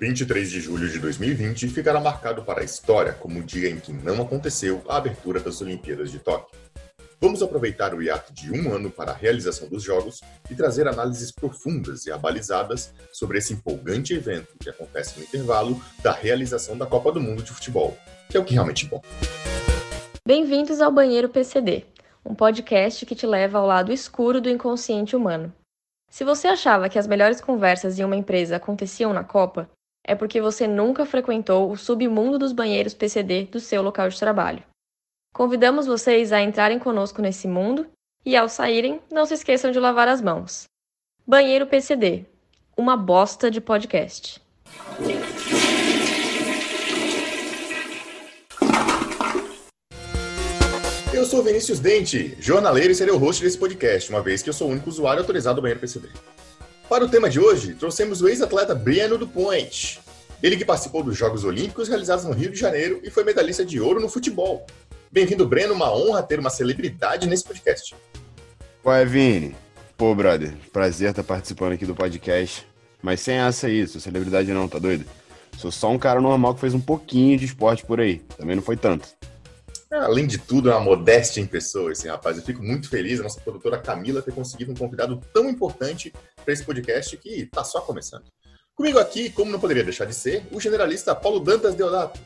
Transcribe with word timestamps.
23 0.00 0.48
de 0.48 0.60
julho 0.60 0.88
de 0.88 1.00
2020 1.00 1.68
ficará 1.70 2.00
marcado 2.00 2.44
para 2.44 2.60
a 2.60 2.64
história 2.64 3.12
como 3.14 3.40
o 3.40 3.42
dia 3.42 3.68
em 3.68 3.80
que 3.80 3.92
não 3.92 4.22
aconteceu 4.22 4.80
a 4.88 4.96
abertura 4.96 5.40
das 5.40 5.60
Olimpíadas 5.60 6.12
de 6.12 6.20
Tóquio. 6.20 6.56
Vamos 7.20 7.42
aproveitar 7.42 7.92
o 7.92 8.00
hiato 8.00 8.32
de 8.32 8.52
um 8.52 8.72
ano 8.72 8.92
para 8.92 9.10
a 9.10 9.14
realização 9.14 9.68
dos 9.68 9.82
Jogos 9.82 10.20
e 10.48 10.54
trazer 10.54 10.86
análises 10.86 11.32
profundas 11.32 12.06
e 12.06 12.12
abalizadas 12.12 12.94
sobre 13.12 13.38
esse 13.38 13.54
empolgante 13.54 14.14
evento 14.14 14.56
que 14.60 14.70
acontece 14.70 15.18
no 15.18 15.24
intervalo 15.24 15.82
da 16.00 16.12
realização 16.12 16.78
da 16.78 16.86
Copa 16.86 17.10
do 17.10 17.20
Mundo 17.20 17.42
de 17.42 17.50
Futebol, 17.50 17.98
que 18.30 18.36
é 18.36 18.40
o 18.40 18.44
que 18.44 18.54
realmente 18.54 18.86
importa. 18.86 19.08
Bem-vindos 20.24 20.80
ao 20.80 20.92
Banheiro 20.92 21.28
PCD, 21.28 21.84
um 22.24 22.36
podcast 22.36 23.04
que 23.04 23.16
te 23.16 23.26
leva 23.26 23.58
ao 23.58 23.66
lado 23.66 23.92
escuro 23.92 24.40
do 24.40 24.48
inconsciente 24.48 25.16
humano. 25.16 25.52
Se 26.08 26.22
você 26.22 26.46
achava 26.46 26.88
que 26.88 27.00
as 27.00 27.08
melhores 27.08 27.40
conversas 27.40 27.98
em 27.98 28.04
uma 28.04 28.16
empresa 28.16 28.56
aconteciam 28.56 29.12
na 29.12 29.24
Copa, 29.24 29.68
é 30.08 30.14
porque 30.14 30.40
você 30.40 30.66
nunca 30.66 31.04
frequentou 31.04 31.70
o 31.70 31.76
submundo 31.76 32.38
dos 32.38 32.52
banheiros 32.52 32.94
PCD 32.94 33.44
do 33.44 33.60
seu 33.60 33.82
local 33.82 34.08
de 34.08 34.18
trabalho. 34.18 34.62
Convidamos 35.34 35.86
vocês 35.86 36.32
a 36.32 36.40
entrarem 36.40 36.78
conosco 36.78 37.20
nesse 37.20 37.46
mundo 37.46 37.86
e, 38.24 38.34
ao 38.34 38.48
saírem, 38.48 39.02
não 39.12 39.26
se 39.26 39.34
esqueçam 39.34 39.70
de 39.70 39.78
lavar 39.78 40.08
as 40.08 40.22
mãos. 40.22 40.64
Banheiro 41.26 41.66
PCD 41.66 42.24
uma 42.74 42.96
bosta 42.96 43.50
de 43.50 43.60
podcast. 43.60 44.40
Eu 51.12 51.24
sou 51.26 51.42
Vinícius 51.42 51.80
Dente, 51.80 52.34
jornaleiro 52.40 52.92
e 52.92 52.94
serei 52.94 53.12
o 53.12 53.18
host 53.18 53.42
desse 53.42 53.58
podcast, 53.58 54.08
uma 54.08 54.22
vez 54.22 54.40
que 54.40 54.48
eu 54.48 54.54
sou 54.54 54.68
o 54.68 54.70
único 54.70 54.88
usuário 54.88 55.20
autorizado 55.20 55.56
do 55.56 55.62
banheiro 55.62 55.80
PCD. 55.80 56.08
Para 56.88 57.04
o 57.04 57.08
tema 57.08 57.28
de 57.28 57.38
hoje, 57.38 57.74
trouxemos 57.74 58.22
o 58.22 58.28
ex-atleta 58.28 58.74
Briano 58.74 59.18
do 59.18 59.28
Point. 59.28 60.00
Ele 60.42 60.56
que 60.56 60.64
participou 60.64 61.02
dos 61.02 61.18
Jogos 61.18 61.44
Olímpicos 61.44 61.86
realizados 61.86 62.24
no 62.24 62.32
Rio 62.32 62.50
de 62.50 62.58
Janeiro 62.58 62.98
e 63.02 63.10
foi 63.10 63.24
medalhista 63.24 63.62
de 63.62 63.78
ouro 63.78 64.00
no 64.00 64.08
futebol. 64.08 64.66
Bem-vindo, 65.12 65.46
Breno. 65.46 65.74
Uma 65.74 65.94
honra 65.94 66.22
ter 66.22 66.40
uma 66.40 66.48
celebridade 66.48 67.28
nesse 67.28 67.44
podcast. 67.44 67.94
Ué, 68.82 69.04
Vini. 69.04 69.54
Pô, 69.98 70.14
brother, 70.14 70.54
prazer 70.72 71.10
estar 71.10 71.22
participando 71.22 71.72
aqui 71.72 71.84
do 71.84 71.94
podcast. 71.94 72.66
Mas 73.02 73.20
sem 73.20 73.36
essa 73.36 73.66
aí, 73.66 73.86
sou 73.86 74.00
celebridade 74.00 74.50
não, 74.50 74.66
tá 74.66 74.78
doido? 74.78 75.04
Sou 75.58 75.70
só 75.70 75.90
um 75.90 75.98
cara 75.98 76.22
normal 76.22 76.54
que 76.54 76.60
fez 76.60 76.72
um 76.72 76.80
pouquinho 76.80 77.36
de 77.36 77.44
esporte 77.44 77.84
por 77.84 78.00
aí. 78.00 78.20
Também 78.38 78.56
não 78.56 78.62
foi 78.62 78.78
tanto. 78.78 79.06
Além 79.90 80.26
de 80.26 80.36
tudo, 80.36 80.70
é 80.70 80.74
uma 80.74 80.84
modéstia 80.84 81.40
em 81.40 81.46
pessoa 81.46 81.92
esse 81.92 82.06
rapaz. 82.06 82.36
Eu 82.36 82.44
fico 82.44 82.62
muito 82.62 82.90
feliz 82.90 83.20
a 83.20 83.22
nossa 83.22 83.40
produtora 83.40 83.78
Camila 83.78 84.20
ter 84.20 84.32
conseguido 84.32 84.70
um 84.70 84.74
convidado 84.74 85.20
tão 85.32 85.48
importante 85.48 86.12
para 86.44 86.52
esse 86.52 86.62
podcast 86.62 87.16
que 87.16 87.42
está 87.42 87.64
só 87.64 87.80
começando. 87.80 88.24
Comigo 88.74 88.98
aqui, 88.98 89.30
como 89.30 89.50
não 89.50 89.58
poderia 89.58 89.82
deixar 89.82 90.04
de 90.04 90.14
ser, 90.14 90.46
o 90.52 90.60
generalista 90.60 91.14
Paulo 91.14 91.40
Dantas 91.40 91.74
Deodato, 91.74 92.20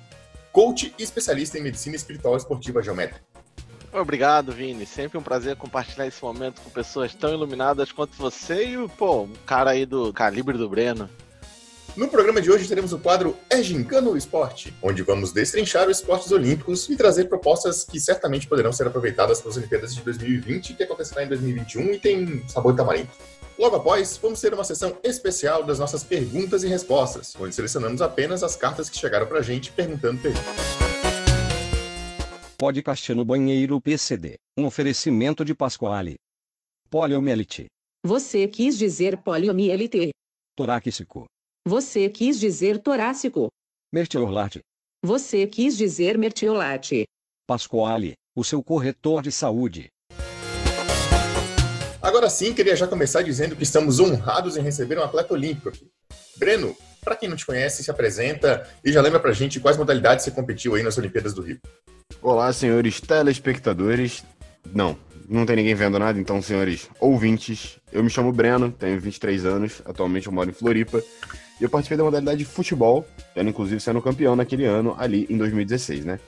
coach 0.51 0.93
e 0.99 1.03
especialista 1.03 1.57
em 1.57 1.63
medicina 1.63 1.95
espiritual 1.95 2.37
esportiva 2.37 2.83
geométrica. 2.83 3.23
Obrigado, 3.93 4.53
Vini. 4.53 4.85
Sempre 4.85 5.19
um 5.19 5.23
prazer 5.23 5.55
compartilhar 5.57 6.07
esse 6.07 6.23
momento 6.23 6.61
com 6.63 6.71
pessoas 6.71 7.15
tão 7.15 7.33
iluminadas 7.33 7.93
quanto 7.93 8.17
você 8.17 8.69
e 8.69 8.79
o, 8.79 8.89
pô, 8.89 9.23
um 9.23 9.33
cara 9.47 9.71
aí 9.71 9.87
do 9.87 10.13
calibre 10.13 10.59
do 10.59 10.69
Breno. 10.69 11.09
No 11.95 12.09
programa 12.09 12.41
de 12.41 12.51
hoje 12.51 12.67
teremos 12.67 12.95
o 12.95 12.99
quadro 12.99 13.37
É 13.51 13.63
Gincana 13.63 14.09
ou 14.09 14.17
Esporte, 14.17 14.75
onde 14.81 15.03
vamos 15.03 15.31
destrinchar 15.31 15.91
os 15.91 15.99
esportes 15.99 16.33
olímpicos 16.33 16.89
e 16.89 16.97
trazer 16.97 17.29
propostas 17.29 17.85
que 17.85 18.01
certamente 18.01 18.49
poderão 18.49 18.73
ser 18.73 18.87
aproveitadas 18.87 19.43
para 19.43 19.51
as 19.51 19.59
Olimpíadas 19.59 19.95
de 19.95 20.01
2020, 20.01 20.73
que 20.73 20.83
acontecerá 20.83 21.23
em 21.23 21.29
2021 21.29 21.93
e 21.93 21.99
tem 21.99 22.49
sabor 22.49 22.75
tamarindo. 22.75 23.11
Logo 23.59 23.77
após, 23.77 24.17
vamos 24.17 24.41
ter 24.41 24.55
uma 24.55 24.65
sessão 24.65 24.97
especial 25.03 25.65
das 25.65 25.79
nossas 25.79 26.03
perguntas 26.03 26.65
e 26.65 26.67
respostas, 26.67 27.37
onde 27.39 27.55
selecionamos 27.55 28.01
apenas 28.01 28.43
as 28.43 28.57
cartas 28.57 28.89
que 28.89 28.97
chegaram 28.97 29.27
para 29.27 29.41
a 29.41 29.43
gente 29.43 29.71
perguntando 29.71 30.23
perguntas. 30.23 30.57
Podcast 32.57 33.13
no 33.13 33.23
banheiro 33.23 33.79
PCD, 33.83 34.37
um 34.57 34.65
oferecimento 34.65 35.45
de 35.45 35.55
Pasquale. 35.55 36.15
Poliomielite. 36.89 37.67
Você 38.03 38.49
quis 38.49 38.79
dizer 38.79 39.19
poliomielite. 39.19 40.11
Torácico. 40.57 41.27
Você 41.65 42.09
quis 42.09 42.41
dizer 42.41 42.79
torácico. 42.81 43.47
Mertiolate. 43.93 44.61
Você 45.01 45.47
quis 45.47 45.77
dizer 45.77 46.19
mertiolate. 46.19 47.05
Pasquale, 47.47 48.15
o 48.37 48.43
seu 48.43 48.61
corretor 48.65 49.23
de 49.23 49.31
saúde. 49.31 49.89
Agora 52.03 52.29
sim, 52.29 52.53
queria 52.53 52.75
já 52.75 52.89
começar 52.89 53.23
dizendo 53.23 53.55
que 53.55 53.63
estamos 53.63 54.01
honrados 54.01 54.57
em 54.57 54.61
receber 54.61 54.99
um 54.99 55.05
atleta 55.05 55.35
olímpico 55.35 55.69
aqui. 55.69 55.89
Breno, 56.37 56.77
para 57.01 57.15
quem 57.15 57.29
não 57.29 57.37
te 57.37 57.47
conhece, 57.47 57.85
se 57.85 57.91
apresenta 57.93 58.69
e 58.85 58.93
já 58.93 59.01
lembra 59.01 59.21
pra 59.21 59.33
gente 59.33 59.61
quais 59.61 59.77
modalidades 59.77 60.25
você 60.25 60.33
competiu 60.33 60.75
aí 60.75 60.83
nas 60.83 60.99
Olimpíadas 60.99 61.33
do 61.33 61.43
Rio. 61.43 61.61
Olá, 62.21 62.53
senhores 62.53 63.01
telespectadores. 63.01 64.25
Não, 64.75 64.99
não 65.33 65.47
tem 65.47 65.57
ninguém 65.57 65.75
vendo 65.75 65.99
nada, 65.99 66.21
então, 66.21 66.43
senhores 66.43 66.91
ouvintes. 67.01 67.79
Eu 67.91 68.05
me 68.05 68.11
chamo 68.11 68.33
Breno, 68.33 68.71
tenho 68.71 69.01
23 69.01 69.47
anos, 69.47 69.83
atualmente 69.85 70.27
eu 70.27 70.33
moro 70.33 70.51
em 70.51 70.53
Floripa 70.53 71.03
e 71.59 71.65
eu 71.65 71.71
participei 71.71 71.97
da 71.97 72.05
modalidade 72.05 72.39
de 72.39 72.45
futebol, 72.45 73.07
tendo 73.35 73.49
inclusive 73.49 73.81
sendo 73.81 74.03
campeão 74.03 74.37
naquele 74.37 74.67
ano, 74.67 74.95
ali 74.99 75.27
em 75.31 75.39
2016, 75.39 76.05
né? 76.05 76.21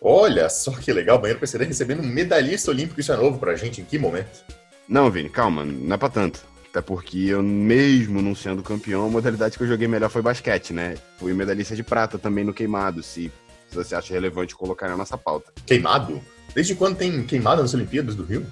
Olha 0.00 0.48
só 0.48 0.72
que 0.72 0.92
legal, 0.92 1.18
o 1.18 1.20
Banheiro 1.20 1.40
PCD 1.40 1.64
recebendo 1.64 2.02
um 2.02 2.06
medalhista 2.06 2.70
olímpico, 2.70 3.00
isso 3.00 3.12
é 3.12 3.16
novo 3.16 3.38
pra 3.38 3.54
gente, 3.54 3.80
em 3.80 3.84
que 3.84 3.98
momento? 3.98 4.44
Não, 4.88 5.10
Vini, 5.10 5.28
calma, 5.28 5.64
não 5.64 5.94
é 5.94 5.98
pra 5.98 6.08
tanto. 6.08 6.40
Até 6.70 6.80
porque 6.80 7.18
eu, 7.26 7.42
mesmo 7.42 8.22
não 8.22 8.34
sendo 8.34 8.62
campeão, 8.62 9.04
a 9.04 9.10
modalidade 9.10 9.58
que 9.58 9.62
eu 9.62 9.68
joguei 9.68 9.86
melhor 9.86 10.08
foi 10.08 10.22
basquete, 10.22 10.72
né? 10.72 10.94
Fui 11.18 11.34
medalhista 11.34 11.76
de 11.76 11.82
prata 11.82 12.18
também 12.18 12.44
no 12.44 12.54
queimado, 12.54 13.02
se, 13.02 13.30
se 13.68 13.76
você 13.76 13.94
acha 13.94 14.14
relevante 14.14 14.56
colocar 14.56 14.88
na 14.88 14.96
nossa 14.96 15.18
pauta. 15.18 15.52
Queimado? 15.66 16.18
Desde 16.54 16.74
quando 16.74 16.96
tem 16.96 17.24
queimada 17.24 17.62
nas 17.62 17.74
Olimpíadas 17.74 18.14
do 18.14 18.24
Rio? 18.24 18.46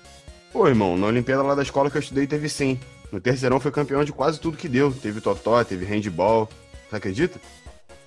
Pô, 0.52 0.66
irmão, 0.66 0.96
na 0.96 1.06
Olimpíada 1.06 1.42
lá 1.42 1.54
da 1.54 1.62
escola 1.62 1.90
que 1.90 1.96
eu 1.96 2.00
estudei 2.00 2.26
teve 2.26 2.48
sim. 2.48 2.78
No 3.12 3.20
terceirão 3.20 3.60
foi 3.60 3.70
campeão 3.70 4.04
de 4.04 4.12
quase 4.12 4.40
tudo 4.40 4.56
que 4.56 4.68
deu. 4.68 4.92
Teve 4.92 5.20
totó, 5.20 5.62
teve 5.64 5.84
handball. 5.84 6.48
Você 6.88 6.96
acredita? 6.96 7.40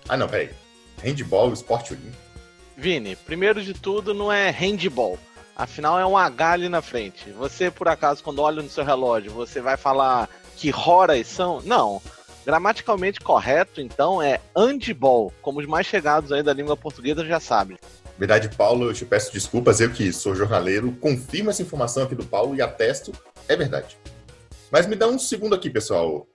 Ah, 0.08 0.18
não, 0.18 0.28
peraí. 0.28 0.50
Handball, 1.04 1.54
esporte 1.54 1.94
olímpico. 1.94 2.18
Vini, 2.76 3.16
primeiro 3.16 3.62
de 3.62 3.74
tudo, 3.74 4.14
não 4.14 4.32
é 4.32 4.50
handball. 4.50 5.18
Afinal, 5.56 6.00
é 6.00 6.06
um 6.06 6.18
H 6.18 6.52
ali 6.52 6.70
na 6.70 6.82
frente. 6.82 7.30
Você, 7.32 7.70
por 7.70 7.88
acaso, 7.88 8.24
quando 8.24 8.42
olha 8.42 8.62
no 8.62 8.70
seu 8.70 8.84
relógio, 8.84 9.32
você 9.32 9.62
vai 9.62 9.78
falar 9.78 10.28
que 10.58 10.74
horas 10.74 11.28
são? 11.28 11.62
Não. 11.62 12.02
Gramaticalmente 12.46 13.22
correto, 13.22 13.80
então, 13.80 14.22
é 14.22 14.42
handball, 14.56 15.32
como 15.42 15.60
os 15.60 15.66
mais 15.66 15.86
chegados 15.86 16.32
aí 16.32 16.44
da 16.44 16.52
língua 16.54 16.76
portuguesa 16.76 17.24
já 17.24 17.40
sabem. 17.40 17.78
Verdade, 18.18 18.50
Paulo, 18.56 18.90
eu 18.90 18.94
te 18.94 19.06
peço 19.06 19.34
desculpas, 19.34 19.80
eu 19.80 19.92
que 19.92 20.14
sou 20.14 20.36
jornaleiro, 20.36 20.92
confirmo 20.94 21.50
essa 21.50 21.62
informação 21.62 22.04
aqui 22.04 22.14
do 22.14 22.26
Paulo 22.26 22.56
e 22.56 22.62
atesto, 22.62 23.12
é 23.48 23.56
verdade. 23.56 23.98
Mas 24.72 24.86
me 24.86 24.96
dá 24.96 25.08
um 25.08 25.18
segundo 25.18 25.56
aqui, 25.56 25.70
pessoal. 25.70 26.28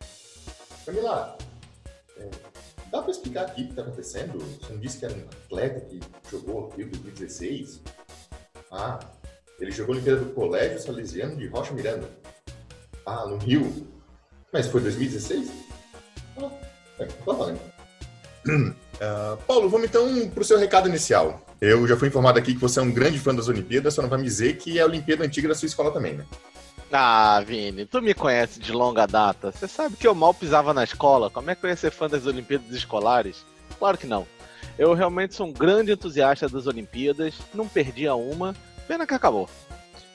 Camila, 0.84 1.38
é, 2.16 2.28
dá 2.90 3.00
para 3.00 3.10
explicar 3.10 3.42
aqui 3.42 3.62
o 3.62 3.64
que 3.64 3.70
está 3.70 3.82
acontecendo? 3.82 4.38
Você 4.38 4.72
não 4.72 4.80
disse 4.80 4.98
que 4.98 5.04
era 5.04 5.14
um 5.14 5.26
atleta 5.44 5.80
que 5.80 6.00
jogou 6.30 6.68
aqui 6.68 6.82
em 6.82 6.88
2016? 6.88 7.80
Ah, 8.70 8.98
ele 9.60 9.70
jogou 9.70 9.94
no 9.94 10.00
Olimpíada 10.00 10.24
do 10.24 10.34
Colégio 10.34 10.80
Salesiano 10.80 11.36
de 11.36 11.46
Rocha 11.46 11.72
Miranda. 11.72 12.08
Ah, 13.06 13.26
no 13.26 13.38
Rio. 13.38 13.88
Mas 14.52 14.66
foi 14.66 14.80
2016? 14.80 15.50
Ah, 16.38 16.50
é, 16.98 17.04
tá 17.04 17.32
valendo. 17.32 17.60
Uh, 18.98 19.36
Paulo, 19.46 19.68
vamos 19.68 19.86
então 19.86 20.28
para 20.30 20.40
o 20.40 20.44
seu 20.44 20.58
recado 20.58 20.88
inicial. 20.88 21.40
Eu 21.60 21.86
já 21.88 21.96
fui 21.96 22.08
informado 22.08 22.38
aqui 22.38 22.54
que 22.54 22.60
você 22.60 22.78
é 22.78 22.82
um 22.82 22.92
grande 22.92 23.18
fã 23.18 23.34
das 23.34 23.48
Olimpíadas, 23.48 23.94
só 23.94 24.02
não 24.02 24.08
vai 24.08 24.18
me 24.18 24.24
dizer 24.24 24.56
que 24.56 24.78
é 24.78 24.82
a 24.82 24.86
Olimpíada 24.86 25.24
antiga 25.24 25.48
da 25.48 25.54
sua 25.54 25.66
escola 25.66 25.90
também, 25.90 26.14
né? 26.14 26.24
Ah, 26.92 27.42
Vini, 27.44 27.84
tu 27.84 28.00
me 28.00 28.14
conhece 28.14 28.60
de 28.60 28.72
longa 28.72 29.06
data. 29.06 29.52
Você 29.52 29.68
sabe 29.68 29.96
que 29.96 30.06
eu 30.06 30.14
mal 30.14 30.32
pisava 30.32 30.72
na 30.72 30.84
escola. 30.84 31.28
Como 31.28 31.50
é 31.50 31.54
que 31.54 31.64
eu 31.64 31.68
ia 31.68 31.76
ser 31.76 31.90
fã 31.90 32.08
das 32.08 32.26
Olimpíadas 32.26 32.70
escolares? 32.70 33.44
Claro 33.78 33.98
que 33.98 34.06
não. 34.06 34.26
Eu 34.78 34.94
realmente 34.94 35.34
sou 35.34 35.48
um 35.48 35.52
grande 35.52 35.92
entusiasta 35.92 36.48
das 36.48 36.66
Olimpíadas, 36.66 37.34
não 37.52 37.68
perdi 37.68 38.06
a 38.06 38.14
uma, 38.14 38.54
pena 38.86 39.06
que 39.06 39.12
acabou. 39.12 39.50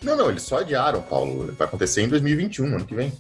Não, 0.02 0.16
não, 0.16 0.30
eles 0.30 0.44
só 0.44 0.60
adiaram, 0.60 1.02
Paulo. 1.02 1.54
Vai 1.54 1.68
acontecer 1.68 2.02
em 2.02 2.08
2021, 2.08 2.66
ano 2.66 2.86
que 2.86 2.96
vem. 2.96 3.14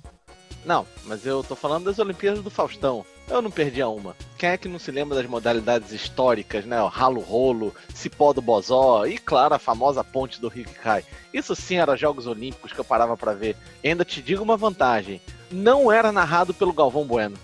Não, 0.65 0.88
mas 1.06 1.25
eu 1.25 1.44
tô 1.44 1.56
falando 1.56 1.86
das 1.86 2.00
Olimpíadas 2.00 2.42
do 2.42 2.50
Faustão. 2.50 3.06
Eu 3.29 3.41
não 3.41 3.49
perdi 3.49 3.81
a 3.81 3.87
uma. 3.87 4.15
Quem 4.37 4.49
é 4.49 4.57
que 4.57 4.67
não 4.67 4.77
se 4.77 4.91
lembra 4.91 5.17
das 5.17 5.25
modalidades 5.25 5.91
históricas, 5.91 6.65
né? 6.65 6.81
O 6.81 6.87
ralo-rolo, 6.87 7.73
cipó 7.93 8.33
do 8.33 8.41
bozó 8.41 9.05
e, 9.05 9.17
claro, 9.17 9.55
a 9.55 9.59
famosa 9.59 10.03
ponte 10.03 10.41
do 10.41 10.49
rio 10.49 10.65
que 10.65 10.73
cai. 10.73 11.03
Isso 11.33 11.55
sim 11.55 11.77
era 11.77 11.95
Jogos 11.95 12.27
Olímpicos 12.27 12.73
que 12.73 12.79
eu 12.79 12.85
parava 12.85 13.15
para 13.15 13.33
ver. 13.33 13.55
E 13.83 13.89
ainda 13.89 14.03
te 14.03 14.21
digo 14.21 14.43
uma 14.43 14.57
vantagem: 14.57 15.21
não 15.51 15.91
era 15.91 16.11
narrado 16.11 16.53
pelo 16.53 16.73
Galvão 16.73 17.05
Bueno. 17.05 17.37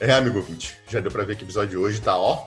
É, 0.00 0.12
amigo 0.12 0.38
ouvinte, 0.38 0.76
já 0.88 1.00
deu 1.00 1.10
pra 1.10 1.24
ver 1.24 1.36
que 1.36 1.42
o 1.42 1.46
episódio 1.46 1.70
de 1.70 1.76
hoje 1.76 2.00
tá, 2.00 2.16
ó. 2.16 2.46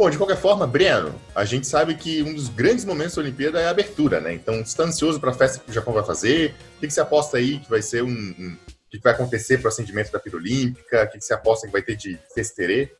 Bom, 0.00 0.08
de 0.08 0.16
qualquer 0.16 0.38
forma, 0.38 0.66
Breno, 0.66 1.14
a 1.34 1.44
gente 1.44 1.66
sabe 1.66 1.94
que 1.94 2.22
um 2.22 2.32
dos 2.32 2.48
grandes 2.48 2.86
momentos 2.86 3.14
da 3.14 3.20
Olimpíada 3.20 3.60
é 3.60 3.66
a 3.66 3.70
abertura, 3.70 4.18
né? 4.18 4.32
Então, 4.32 4.64
você 4.64 4.74
tá 4.74 4.84
ansioso 4.84 5.20
pra 5.20 5.30
festa 5.34 5.58
que 5.58 5.70
o 5.70 5.74
Japão 5.74 5.92
vai 5.92 6.02
fazer? 6.02 6.54
O 6.78 6.80
que, 6.80 6.90
você 6.90 7.02
aposta 7.02 7.36
aí 7.36 7.58
que 7.58 7.68
vai 7.68 7.82
ser 7.82 8.02
um, 8.02 8.08
um 8.08 8.56
que 8.98 9.04
vai 9.04 9.12
acontecer 9.12 9.58
para 9.58 9.66
o 9.66 9.68
acendimento 9.68 10.10
da 10.10 10.18
pira 10.18 10.36
olímpica? 10.36 11.04
O 11.04 11.08
que 11.08 11.20
você 11.20 11.32
aposta 11.32 11.66
que 11.66 11.72
vai 11.72 11.82
ter 11.82 11.96
de 11.96 12.18
festerê? 12.34 12.92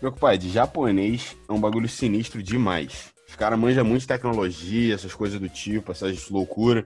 Meu 0.00 0.12
pai, 0.12 0.36
de 0.36 0.50
japonês 0.50 1.36
é 1.48 1.52
um 1.52 1.60
bagulho 1.60 1.88
sinistro 1.88 2.42
demais. 2.42 3.12
Os 3.28 3.36
caras 3.36 3.58
manjam 3.58 3.84
muito 3.84 4.06
tecnologia, 4.06 4.94
essas 4.94 5.14
coisas 5.14 5.40
do 5.40 5.48
tipo, 5.48 5.92
essas 5.92 6.28
loucuras. 6.28 6.84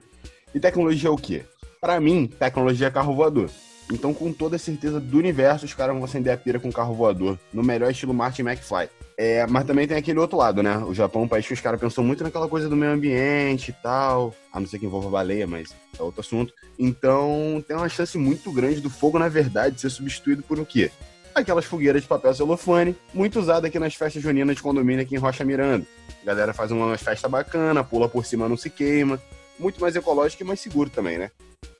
E 0.53 0.59
tecnologia 0.59 1.09
é 1.09 1.11
o 1.11 1.17
quê? 1.17 1.43
Pra 1.81 1.99
mim, 1.99 2.27
tecnologia 2.27 2.87
é 2.87 2.91
carro 2.91 3.15
voador. 3.15 3.49
Então, 3.91 4.13
com 4.13 4.33
toda 4.33 4.57
certeza 4.57 4.99
do 4.99 5.17
universo, 5.17 5.65
os 5.65 5.73
caras 5.73 5.95
vão 5.95 6.03
acender 6.03 6.33
a 6.33 6.37
pira 6.37 6.59
com 6.59 6.71
carro 6.71 6.93
voador. 6.93 7.39
No 7.53 7.63
melhor 7.63 7.89
estilo 7.89 8.13
Martin 8.13 8.41
McFly. 8.41 8.89
É, 9.17 9.47
mas 9.47 9.65
também 9.65 9.87
tem 9.87 9.97
aquele 9.97 10.19
outro 10.19 10.37
lado, 10.37 10.61
né? 10.61 10.77
O 10.77 10.93
Japão 10.93 11.23
é 11.23 11.25
um 11.25 11.27
país 11.27 11.47
que 11.47 11.53
os 11.53 11.61
caras 11.61 11.79
pensam 11.79 12.03
muito 12.03 12.23
naquela 12.23 12.47
coisa 12.47 12.69
do 12.69 12.75
meio 12.75 12.91
ambiente 12.91 13.69
e 13.69 13.73
tal. 13.73 14.35
A 14.53 14.59
não 14.59 14.67
ser 14.67 14.77
que 14.77 14.85
envolva 14.85 15.09
baleia, 15.09 15.47
mas 15.47 15.73
é 15.97 16.03
outro 16.03 16.21
assunto. 16.21 16.53
Então, 16.77 17.63
tem 17.67 17.75
uma 17.75 17.89
chance 17.89 18.17
muito 18.17 18.51
grande 18.51 18.79
do 18.79 18.89
fogo, 18.89 19.17
na 19.17 19.27
verdade, 19.27 19.81
ser 19.81 19.89
substituído 19.89 20.43
por 20.43 20.59
o 20.59 20.65
quê? 20.65 20.91
Aquelas 21.33 21.65
fogueiras 21.65 22.01
de 22.01 22.07
papel 22.07 22.33
celofane, 22.33 22.95
muito 23.13 23.39
usada 23.39 23.67
aqui 23.67 23.79
nas 23.79 23.95
festas 23.95 24.21
juninas 24.21 24.55
de 24.55 24.61
condomínio 24.61 25.01
aqui 25.01 25.15
em 25.15 25.19
Rocha 25.19 25.43
Miranda. 25.43 25.85
A 26.21 26.25
galera 26.25 26.53
faz 26.53 26.71
uma 26.71 26.97
festa 26.97 27.27
bacana, 27.27 27.83
pula 27.83 28.09
por 28.09 28.25
cima, 28.25 28.49
não 28.49 28.57
se 28.57 28.69
queima. 28.69 29.21
Muito 29.57 29.79
mais 29.81 29.95
ecológico 29.95 30.43
e 30.43 30.45
mais 30.45 30.59
seguro 30.59 30.89
também, 30.89 31.17
né? 31.17 31.31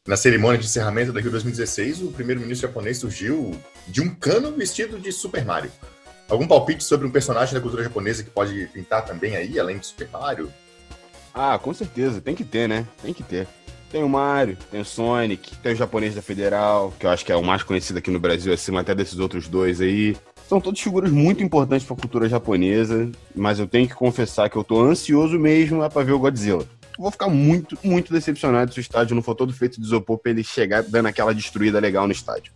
Na 0.07 0.15
cerimônia 0.15 0.57
de 0.57 0.65
encerramento 0.65 1.12
da 1.12 1.19
Rio 1.19 1.30
2016, 1.30 2.01
o 2.01 2.12
primeiro-ministro 2.13 2.69
japonês 2.69 2.98
surgiu 2.98 3.51
de 3.86 4.00
um 4.00 4.07
cano 4.07 4.54
vestido 4.54 4.98
de 4.98 5.12
Super 5.12 5.44
Mario. 5.44 5.69
Algum 6.30 6.48
palpite 6.48 6.81
sobre 6.81 7.06
um 7.06 7.12
personagem 7.12 7.54
da 7.54 7.59
cultura 7.59 7.83
japonesa 7.83 8.24
que 8.24 8.30
pode 8.30 8.68
pintar 8.68 9.04
também 9.04 9.36
aí, 9.36 9.59
além 9.59 9.77
de 9.77 9.86
Super 9.86 10.07
Mario? 10.09 10.50
Ah, 11.33 11.59
com 11.59 11.74
certeza, 11.74 12.21
tem 12.21 12.33
que 12.33 12.45
ter, 12.45 12.69
né? 12.69 12.88
Tem 13.04 13.13
que 13.13 13.21
ter. 13.21 13.50
Tem 13.92 14.01
o 14.01 14.07
Mario, 14.07 14.57
tem 14.71 14.80
o 14.80 14.86
Sonic, 14.86 15.57
tem 15.57 15.74
o 15.74 15.75
japonês 15.75 16.15
da 16.15 16.21
Federal, 16.21 16.94
que 16.98 17.06
eu 17.06 17.10
acho 17.10 17.25
que 17.25 17.31
é 17.33 17.36
o 17.36 17.44
mais 17.44 17.62
conhecido 17.63 18.00
aqui 18.00 18.10
no 18.10 18.19
Brasil, 18.19 18.53
acima 18.53 18.80
até 18.80 18.95
desses 18.95 19.19
outros 19.19 19.50
dois 19.50 19.81
aí. 19.81 20.15
São 20.48 20.62
todas 20.62 20.80
figuras 20.80 21.12
muito 21.12 21.44
importantes 21.44 21.86
para 21.86 21.98
a 21.98 22.00
cultura 22.00 22.30
japonesa, 22.30 23.12
mas 23.36 23.60
eu 23.60 23.68
tenho 23.68 23.89
que 23.89 23.94
confessar 23.94 24.50
que 24.50 24.56
eu 24.56 24.63
tô 24.63 24.81
ansioso 24.81 25.38
mesmo 25.38 25.83
é 25.83 25.89
para 25.89 26.03
ver 26.03 26.13
o 26.13 26.19
Godzilla 26.19 26.65
vou 26.97 27.11
ficar 27.11 27.27
muito, 27.27 27.77
muito 27.83 28.11
decepcionado 28.11 28.73
se 28.73 28.79
o 28.79 28.81
estádio 28.81 29.15
não 29.15 29.21
for 29.21 29.35
todo 29.35 29.53
feito 29.53 29.79
de 29.79 29.85
isopor 29.85 30.17
pra 30.17 30.31
ele 30.31 30.44
chegar 30.44 30.83
dando 30.83 31.07
aquela 31.07 31.33
destruída 31.33 31.79
legal 31.79 32.05
no 32.05 32.13
estádio. 32.13 32.53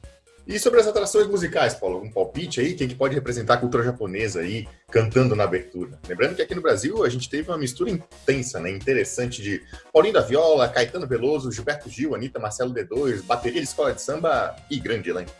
E 0.47 0.57
sobre 0.57 0.79
as 0.79 0.88
atrações 0.88 1.27
musicais, 1.27 1.75
Paulo, 1.75 2.01
um 2.01 2.11
palpite 2.11 2.59
aí? 2.59 2.73
Quem 2.73 2.88
que 2.88 2.95
pode 2.95 3.13
representar 3.13 3.53
a 3.53 3.57
cultura 3.57 3.83
japonesa 3.83 4.41
aí, 4.41 4.67
cantando 4.89 5.35
na 5.35 5.43
abertura? 5.43 5.99
Lembrando 6.07 6.35
que 6.35 6.41
aqui 6.41 6.55
no 6.55 6.61
Brasil 6.61 7.03
a 7.03 7.09
gente 7.09 7.29
teve 7.29 7.49
uma 7.49 7.57
mistura 7.57 7.91
intensa, 7.91 8.59
né? 8.59 8.71
Interessante 8.71 9.41
de 9.41 9.61
Paulinho 9.93 10.15
da 10.15 10.21
Viola, 10.21 10.67
Caetano 10.67 11.07
Veloso, 11.07 11.51
Gilberto 11.51 11.89
Gil, 11.89 12.15
Anitta, 12.15 12.39
Marcelo 12.39 12.73
D2, 12.73 13.23
bateria 13.23 13.61
de 13.61 13.67
escola 13.67 13.94
de 13.94 14.01
samba 14.01 14.55
e 14.69 14.79
grande 14.79 15.11
elenco. 15.11 15.31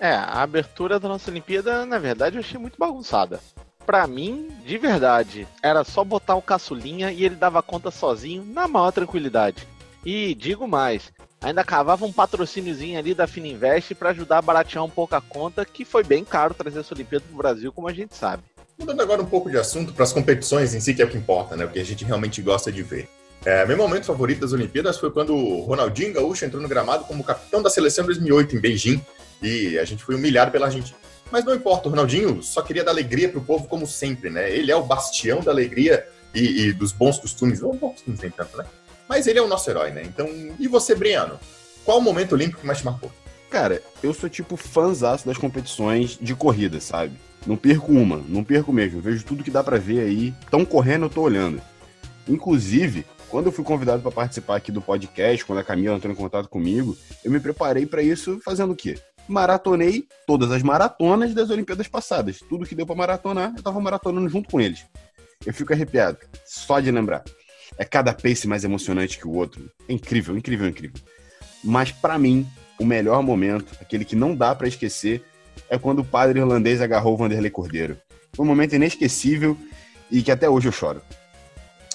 É, 0.00 0.10
a 0.10 0.42
abertura 0.42 0.98
da 0.98 1.08
nossa 1.08 1.30
Olimpíada, 1.30 1.84
na 1.86 1.98
verdade, 1.98 2.36
eu 2.36 2.40
achei 2.40 2.58
muito 2.58 2.78
bagunçada 2.78 3.40
pra 3.86 4.06
mim, 4.08 4.48
de 4.66 4.76
verdade, 4.76 5.46
era 5.62 5.84
só 5.84 6.02
botar 6.02 6.34
o 6.34 6.42
caçulinha 6.42 7.12
e 7.12 7.24
ele 7.24 7.36
dava 7.36 7.62
conta 7.62 7.92
sozinho, 7.92 8.44
na 8.44 8.66
maior 8.66 8.90
tranquilidade. 8.90 9.66
E 10.04 10.34
digo 10.34 10.66
mais, 10.66 11.12
ainda 11.40 11.62
cavava 11.62 12.04
um 12.04 12.12
patrocíniozinho 12.12 12.98
ali 12.98 13.14
da 13.14 13.28
Fininvest 13.28 13.94
para 13.94 14.10
ajudar 14.10 14.38
a 14.38 14.42
baratear 14.42 14.84
um 14.84 14.90
pouco 14.90 15.14
a 15.14 15.20
conta, 15.20 15.64
que 15.64 15.84
foi 15.84 16.02
bem 16.02 16.24
caro 16.24 16.52
trazer 16.52 16.80
essa 16.80 16.94
Olimpíada 16.94 17.24
pro 17.28 17.36
Brasil, 17.36 17.72
como 17.72 17.88
a 17.88 17.92
gente 17.92 18.16
sabe. 18.16 18.42
Mudando 18.76 19.00
agora 19.00 19.22
um 19.22 19.26
pouco 19.26 19.48
de 19.48 19.56
assunto 19.56 19.94
para 19.94 20.02
as 20.02 20.12
competições 20.12 20.74
em 20.74 20.80
si, 20.80 20.92
que 20.92 21.00
é 21.00 21.04
o 21.04 21.08
que 21.08 21.16
importa, 21.16 21.56
né? 21.56 21.64
O 21.64 21.70
que 21.70 21.78
a 21.78 21.84
gente 21.84 22.04
realmente 22.04 22.42
gosta 22.42 22.70
de 22.70 22.82
ver. 22.82 23.08
É, 23.44 23.64
meu 23.64 23.76
momento 23.76 24.06
favorito 24.06 24.40
das 24.40 24.52
Olimpíadas 24.52 24.98
foi 24.98 25.10
quando 25.10 25.34
o 25.34 25.60
Ronaldinho 25.60 26.12
Gaúcho 26.12 26.44
entrou 26.44 26.60
no 26.60 26.68
gramado 26.68 27.04
como 27.04 27.22
capitão 27.22 27.62
da 27.62 27.70
seleção 27.70 28.04
2008 28.04 28.56
em 28.56 28.60
Beijing 28.60 29.06
e 29.40 29.78
a 29.78 29.84
gente 29.84 30.02
foi 30.02 30.16
humilhado 30.16 30.50
pela 30.50 30.66
Argentina. 30.66 31.05
Mas 31.30 31.44
não 31.44 31.54
importa, 31.54 31.88
o 31.88 31.90
Ronaldinho 31.90 32.42
só 32.42 32.62
queria 32.62 32.84
dar 32.84 32.92
alegria 32.92 33.28
pro 33.28 33.40
povo 33.40 33.66
como 33.66 33.86
sempre, 33.86 34.30
né? 34.30 34.50
Ele 34.50 34.70
é 34.70 34.76
o 34.76 34.84
bastião 34.84 35.40
da 35.40 35.50
alegria 35.50 36.06
e, 36.34 36.66
e 36.66 36.72
dos 36.72 36.92
bons 36.92 37.18
costumes. 37.18 37.60
Não 37.60 37.74
bons 37.74 37.92
costumes 37.92 38.20
nem 38.20 38.30
tanto, 38.30 38.56
né? 38.56 38.64
Mas 39.08 39.26
ele 39.26 39.38
é 39.38 39.42
o 39.42 39.48
nosso 39.48 39.68
herói, 39.70 39.90
né? 39.90 40.02
Então, 40.04 40.28
e 40.58 40.68
você, 40.68 40.94
Briano? 40.94 41.38
Qual 41.84 41.98
o 41.98 42.02
momento 42.02 42.32
olímpico 42.32 42.60
que 42.60 42.66
mais 42.66 42.78
te 42.78 42.84
marcou? 42.84 43.10
Cara, 43.50 43.80
eu 44.02 44.12
sou 44.12 44.28
tipo 44.28 44.56
fãzaço 44.56 45.26
das 45.26 45.38
competições 45.38 46.18
de 46.20 46.34
corrida, 46.34 46.80
sabe? 46.80 47.12
Não 47.46 47.56
perco 47.56 47.92
uma, 47.92 48.18
não 48.28 48.42
perco 48.42 48.72
mesmo. 48.72 49.00
vejo 49.00 49.24
tudo 49.24 49.44
que 49.44 49.50
dá 49.50 49.62
para 49.62 49.78
ver 49.78 50.00
aí. 50.00 50.34
Tão 50.50 50.64
correndo, 50.64 51.06
eu 51.06 51.10
tô 51.10 51.22
olhando. 51.22 51.62
Inclusive, 52.28 53.06
quando 53.28 53.46
eu 53.46 53.52
fui 53.52 53.64
convidado 53.64 54.02
para 54.02 54.10
participar 54.10 54.56
aqui 54.56 54.72
do 54.72 54.82
podcast, 54.82 55.44
quando 55.44 55.60
a 55.60 55.64
Camila 55.64 55.96
entrou 55.96 56.12
em 56.12 56.16
contato 56.16 56.48
comigo, 56.48 56.96
eu 57.24 57.30
me 57.30 57.38
preparei 57.38 57.86
para 57.86 58.02
isso 58.02 58.40
fazendo 58.44 58.72
o 58.72 58.76
quê? 58.76 58.98
Maratonei 59.28 60.06
todas 60.26 60.50
as 60.50 60.62
maratonas 60.62 61.34
das 61.34 61.50
Olimpíadas 61.50 61.88
passadas. 61.88 62.40
Tudo 62.48 62.66
que 62.66 62.74
deu 62.74 62.86
para 62.86 62.96
maratonar, 62.96 63.52
eu 63.56 63.62
tava 63.62 63.80
maratonando 63.80 64.28
junto 64.28 64.48
com 64.50 64.60
eles. 64.60 64.86
Eu 65.44 65.52
fico 65.52 65.72
arrepiado, 65.72 66.18
só 66.44 66.80
de 66.80 66.90
lembrar. 66.90 67.24
É 67.78 67.84
cada 67.84 68.12
pace 68.12 68.46
mais 68.46 68.64
emocionante 68.64 69.18
que 69.18 69.26
o 69.26 69.32
outro. 69.32 69.70
É 69.88 69.92
incrível, 69.92 70.36
incrível, 70.36 70.68
incrível. 70.68 71.00
Mas 71.62 71.90
para 71.90 72.18
mim, 72.18 72.46
o 72.78 72.84
melhor 72.84 73.22
momento, 73.22 73.76
aquele 73.80 74.04
que 74.04 74.16
não 74.16 74.34
dá 74.34 74.54
para 74.54 74.68
esquecer, 74.68 75.22
é 75.68 75.78
quando 75.78 76.00
o 76.00 76.04
padre 76.04 76.38
irlandês 76.38 76.80
agarrou 76.80 77.14
o 77.14 77.16
Vanderlei 77.16 77.50
Cordeiro. 77.50 77.96
Foi 78.32 78.44
um 78.44 78.48
momento 78.48 78.74
inesquecível 78.74 79.56
e 80.10 80.22
que 80.22 80.30
até 80.30 80.48
hoje 80.48 80.68
eu 80.68 80.72
choro. 80.72 81.02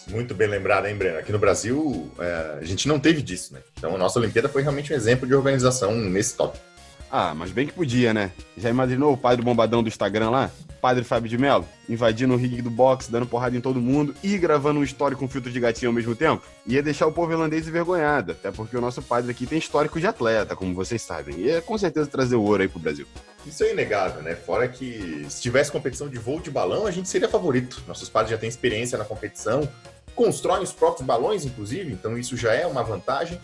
Muito 0.07 0.33
bem 0.33 0.47
lembrado, 0.47 0.87
hein, 0.87 0.95
Breno? 0.95 1.19
Aqui 1.19 1.31
no 1.31 1.39
Brasil, 1.39 2.11
é, 2.19 2.57
a 2.59 2.65
gente 2.65 2.87
não 2.87 2.99
teve 2.99 3.21
disso, 3.21 3.53
né? 3.53 3.61
Então 3.77 3.95
a 3.95 3.97
nossa 3.97 4.19
Olimpíada 4.19 4.49
foi 4.49 4.61
realmente 4.61 4.91
um 4.91 4.95
exemplo 4.95 5.27
de 5.27 5.33
organização 5.33 5.95
nesse 5.95 6.35
tópico. 6.35 6.70
Ah, 7.11 7.35
mas 7.35 7.51
bem 7.51 7.67
que 7.67 7.73
podia, 7.73 8.13
né? 8.13 8.31
Já 8.55 8.69
imaginou 8.69 9.11
o 9.11 9.17
padre 9.17 9.43
bombadão 9.43 9.83
do 9.83 9.89
Instagram 9.89 10.29
lá? 10.29 10.49
Padre 10.81 11.03
Fábio 11.03 11.29
de 11.29 11.37
Mello, 11.37 11.67
invadindo 11.87 12.33
o 12.33 12.37
ringue 12.37 12.61
do 12.61 12.69
boxe, 12.71 13.11
dando 13.11 13.27
porrada 13.27 13.55
em 13.55 13.61
todo 13.61 13.79
mundo 13.79 14.15
e 14.23 14.35
gravando 14.37 14.79
um 14.79 14.83
story 14.83 15.15
com 15.15 15.27
filtro 15.27 15.51
de 15.51 15.59
gatinho 15.59 15.89
ao 15.89 15.93
mesmo 15.93 16.15
tempo? 16.15 16.41
Ia 16.65 16.81
deixar 16.81 17.05
o 17.05 17.11
povo 17.11 17.31
irlandês 17.33 17.67
envergonhado, 17.67 18.31
até 18.31 18.49
porque 18.49 18.75
o 18.75 18.81
nosso 18.81 19.01
padre 19.01 19.29
aqui 19.29 19.45
tem 19.45 19.59
histórico 19.59 19.99
de 19.99 20.07
atleta, 20.07 20.55
como 20.55 20.73
vocês 20.73 21.01
sabem. 21.01 21.37
E 21.37 21.51
é 21.51 21.61
com 21.61 21.77
certeza 21.77 22.09
trazer 22.09 22.35
o 22.35 22.41
ouro 22.41 22.63
aí 22.63 22.69
pro 22.69 22.79
Brasil. 22.79 23.05
Isso 23.45 23.63
é 23.63 23.73
inegável, 23.73 24.23
né? 24.23 24.33
Fora 24.33 24.67
que 24.67 25.25
se 25.29 25.41
tivesse 25.41 25.71
competição 25.71 26.07
de 26.07 26.17
voo 26.17 26.39
de 26.39 26.49
balão, 26.49 26.87
a 26.87 26.91
gente 26.91 27.09
seria 27.09 27.27
favorito. 27.27 27.83
Nossos 27.87 28.09
padres 28.09 28.31
já 28.31 28.37
têm 28.37 28.49
experiência 28.49 28.97
na 28.97 29.05
competição, 29.05 29.67
constroem 30.15 30.63
os 30.63 30.71
próprios 30.71 31.05
balões, 31.05 31.45
inclusive, 31.45 31.91
então 31.91 32.17
isso 32.17 32.35
já 32.37 32.53
é 32.53 32.65
uma 32.65 32.83
vantagem. 32.83 33.39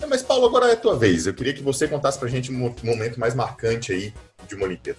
É, 0.00 0.06
mas, 0.06 0.22
Paulo, 0.22 0.46
agora 0.46 0.68
é 0.68 0.72
a 0.72 0.76
tua 0.76 0.96
vez. 0.96 1.26
Eu 1.26 1.34
queria 1.34 1.52
que 1.52 1.62
você 1.62 1.88
contasse 1.88 2.18
pra 2.18 2.28
gente 2.28 2.52
um 2.52 2.74
momento 2.82 3.18
mais 3.18 3.34
marcante 3.34 3.92
aí 3.92 4.14
de 4.46 4.54
uma 4.54 4.64
Olimpíada. 4.64 4.98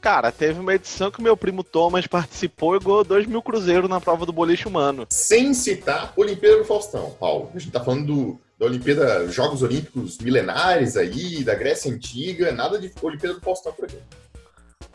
Cara, 0.00 0.30
teve 0.30 0.60
uma 0.60 0.74
edição 0.74 1.10
que 1.10 1.20
meu 1.20 1.36
primo 1.36 1.64
Thomas 1.64 2.06
participou 2.06 2.76
e 2.76 2.78
ganhou 2.78 3.02
2 3.02 3.26
mil 3.26 3.42
cruzeiros 3.42 3.90
na 3.90 4.00
prova 4.00 4.24
do 4.24 4.32
boliche 4.32 4.68
humano. 4.68 5.06
Sem 5.10 5.52
citar 5.52 6.12
Olimpíada 6.16 6.58
do 6.58 6.64
Faustão, 6.64 7.10
Paulo. 7.18 7.50
A 7.54 7.58
gente 7.58 7.72
tá 7.72 7.82
falando 7.82 8.06
do, 8.06 8.40
da 8.58 8.66
Olimpíada, 8.66 9.28
Jogos 9.28 9.62
Olímpicos 9.62 10.18
milenares 10.18 10.96
aí, 10.96 11.42
da 11.42 11.54
Grécia 11.54 11.92
Antiga, 11.92 12.52
nada 12.52 12.78
de 12.78 12.92
Olimpíada 13.02 13.34
do 13.34 13.40
Faustão 13.40 13.72
por 13.72 13.86
aqui. 13.86 13.98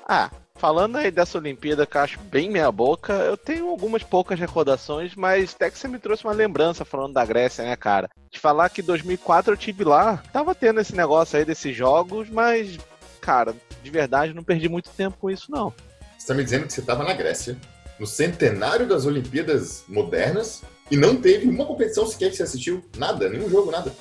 Ah, 0.08 0.32
falando 0.56 0.98
aí 0.98 1.12
dessa 1.12 1.38
Olimpíada 1.38 1.86
que 1.86 1.98
eu 1.98 2.02
acho 2.02 2.20
bem 2.20 2.50
meia 2.50 2.72
boca, 2.72 3.14
eu 3.14 3.36
tenho 3.36 3.70
algumas 3.70 4.04
poucas 4.04 4.40
recordações, 4.40 5.16
mas 5.16 5.54
até 5.54 5.70
que 5.70 5.78
você 5.78 5.88
me 5.88 6.00
trouxe 6.00 6.24
uma 6.24 6.34
lembrança 6.34 6.86
falando 6.86 7.14
da 7.14 7.26
Grécia, 7.26 7.64
né, 7.64 7.76
cara? 7.76 8.10
De 8.32 8.40
falar 8.40 8.70
que 8.70 8.82
2004 8.82 9.54
eu 9.54 9.58
tive 9.58 9.84
lá, 9.84 10.24
tava 10.32 10.56
tendo 10.56 10.80
esse 10.80 10.96
negócio 10.96 11.38
aí 11.38 11.46
desses 11.46 11.76
jogos, 11.76 12.30
mas, 12.30 12.78
cara, 13.20 13.56
de 13.82 13.92
verdade 13.92 14.34
não 14.34 14.44
perdi 14.44 14.70
muito 14.70 14.90
tempo 14.90 15.18
com 15.18 15.30
isso, 15.30 15.52
não. 15.52 15.74
Você 16.18 16.28
tá 16.28 16.34
me 16.34 16.44
dizendo 16.44 16.68
que 16.68 16.74
você 16.74 16.82
tava 16.82 17.04
na 17.04 17.14
Grécia, 17.14 17.58
no 18.00 18.08
centenário 18.08 18.88
das 18.88 19.06
Olimpíadas 19.06 19.84
modernas, 19.88 20.64
e 20.90 20.98
não 20.98 21.16
teve 21.16 21.50
uma 21.50 21.66
competição 21.66 22.06
sequer 22.06 22.30
que 22.30 22.38
você 22.38 22.44
assistiu? 22.44 22.84
Nada, 22.98 23.30
nenhum 23.30 23.50
jogo, 23.50 23.72
nada. 23.72 23.94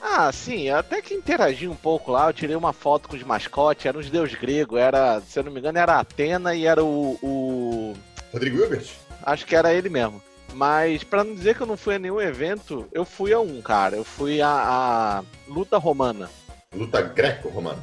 Ah, 0.00 0.30
sim, 0.32 0.70
até 0.70 1.02
que 1.02 1.14
interagi 1.14 1.68
um 1.68 1.74
pouco 1.74 2.12
lá, 2.12 2.28
eu 2.28 2.32
tirei 2.32 2.56
uma 2.56 2.72
foto 2.72 3.08
com 3.08 3.16
os 3.16 3.22
mascotes, 3.22 3.86
eram 3.86 4.00
os 4.00 4.10
deuses 4.10 4.38
gregos, 4.38 4.78
era, 4.78 5.20
se 5.20 5.38
eu 5.38 5.44
não 5.44 5.52
me 5.52 5.58
engano, 5.58 5.78
era 5.78 5.98
Atena 5.98 6.54
e 6.54 6.66
era 6.66 6.82
o. 6.82 7.18
o... 7.22 7.94
Rodrigo 8.32 8.58
Hilbert? 8.58 8.88
Acho 9.22 9.46
que 9.46 9.56
era 9.56 9.74
ele 9.74 9.88
mesmo. 9.88 10.22
Mas 10.54 11.04
para 11.04 11.24
não 11.24 11.34
dizer 11.34 11.54
que 11.54 11.60
eu 11.60 11.66
não 11.66 11.76
fui 11.76 11.94
a 11.94 11.98
nenhum 11.98 12.20
evento, 12.20 12.88
eu 12.92 13.04
fui 13.04 13.32
a 13.32 13.40
um, 13.40 13.60
cara. 13.60 13.96
Eu 13.96 14.04
fui 14.04 14.40
a, 14.40 14.48
a 14.48 15.24
luta 15.46 15.76
romana. 15.76 16.30
Luta 16.74 17.00
greco-romana. 17.02 17.82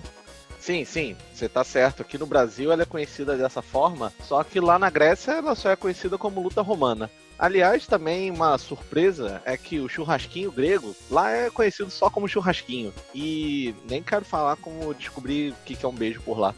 Sim, 0.60 0.84
sim, 0.84 1.16
você 1.32 1.48
tá 1.48 1.64
certo. 1.64 2.02
Aqui 2.02 2.18
no 2.18 2.26
Brasil 2.26 2.72
ela 2.72 2.82
é 2.82 2.88
conhecida 2.88 3.38
dessa 3.38 3.62
forma, 3.62 4.12
só 4.24 4.44
que 4.44 4.60
lá 4.60 4.80
na 4.80 4.90
Grécia 4.90 5.34
ela 5.34 5.54
só 5.54 5.70
é 5.70 5.76
conhecida 5.76 6.18
como 6.18 6.42
luta 6.42 6.62
romana. 6.62 7.10
Aliás, 7.38 7.86
também 7.86 8.32
uma 8.32 8.58
surpresa 8.58 9.42
é 9.46 9.58
que 9.58 9.80
o 9.80 9.90
churrasquinho 9.90 10.52
grego 10.52 10.96
lá 11.12 11.32
é 11.32 11.50
conhecido 11.50 11.90
só 11.92 12.10
como 12.10 12.28
churrasquinho. 12.28 12.94
E 13.14 13.76
nem 13.90 14.02
quero 14.02 14.24
falar 14.24 14.56
como 14.56 14.94
descobrir 14.94 15.52
o 15.52 15.56
que 15.66 15.78
é 15.86 15.88
um 15.88 15.94
beijo 15.94 16.22
por 16.22 16.40
lá. 16.40 16.56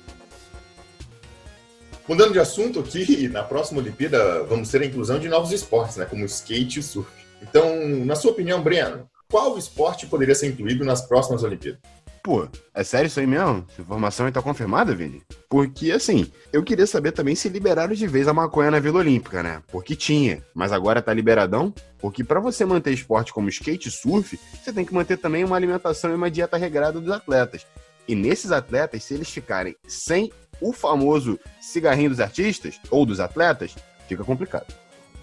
Mudando 2.07 2.31
de 2.31 2.39
assunto 2.39 2.79
aqui, 2.79 3.27
na 3.27 3.43
próxima 3.43 3.81
Olimpíada 3.81 4.43
vamos 4.43 4.69
ter 4.69 4.81
a 4.81 4.85
inclusão 4.85 5.19
de 5.19 5.27
novos 5.27 5.51
esportes, 5.51 5.97
né, 5.97 6.05
como 6.05 6.23
skate 6.25 6.79
e 6.79 6.83
surf. 6.83 7.09
Então, 7.41 7.85
na 8.05 8.15
sua 8.15 8.31
opinião, 8.31 8.61
Breno, 8.61 9.09
qual 9.29 9.57
esporte 9.57 10.05
poderia 10.05 10.33
ser 10.33 10.47
incluído 10.47 10.85
nas 10.85 11.01
próximas 11.01 11.43
Olimpíadas? 11.43 11.81
Pô, 12.27 12.45
é 12.75 12.83
sério 12.83 13.07
isso 13.07 13.21
aí 13.21 13.25
mesmo? 13.25 13.65
Essa 13.71 13.81
informação 13.81 14.25
aí 14.25 14.31
tá 14.33 14.41
confirmada, 14.41 14.93
Vini? 14.93 15.23
Porque, 15.49 15.93
assim, 15.93 16.29
eu 16.51 16.61
queria 16.61 16.85
saber 16.85 17.13
também 17.13 17.35
se 17.35 17.47
liberaram 17.47 17.93
de 17.93 18.05
vez 18.05 18.27
a 18.27 18.33
maconha 18.33 18.69
na 18.69 18.79
Vila 18.81 18.99
Olímpica, 18.99 19.41
né? 19.41 19.61
Porque 19.71 19.95
tinha, 19.95 20.43
mas 20.53 20.73
agora 20.73 21.01
tá 21.01 21.13
liberadão? 21.13 21.73
Porque 21.99 22.25
para 22.25 22.41
você 22.41 22.65
manter 22.65 22.91
esporte 22.91 23.31
como 23.31 23.47
skate 23.47 23.87
e 23.87 23.91
surf, 23.91 24.37
você 24.61 24.73
tem 24.73 24.83
que 24.83 24.93
manter 24.93 25.15
também 25.17 25.45
uma 25.45 25.55
alimentação 25.55 26.11
e 26.11 26.15
uma 26.15 26.29
dieta 26.29 26.57
regrada 26.57 26.99
dos 26.99 27.11
atletas. 27.11 27.65
E 28.05 28.13
nesses 28.13 28.51
atletas, 28.51 29.05
se 29.05 29.13
eles 29.13 29.29
ficarem 29.29 29.77
sem 29.87 30.29
o 30.59 30.73
famoso 30.73 31.39
cigarrinho 31.61 32.09
dos 32.09 32.19
artistas 32.19 32.77
ou 32.91 33.05
dos 33.05 33.21
atletas, 33.21 33.73
fica 34.05 34.25
complicado. 34.25 34.67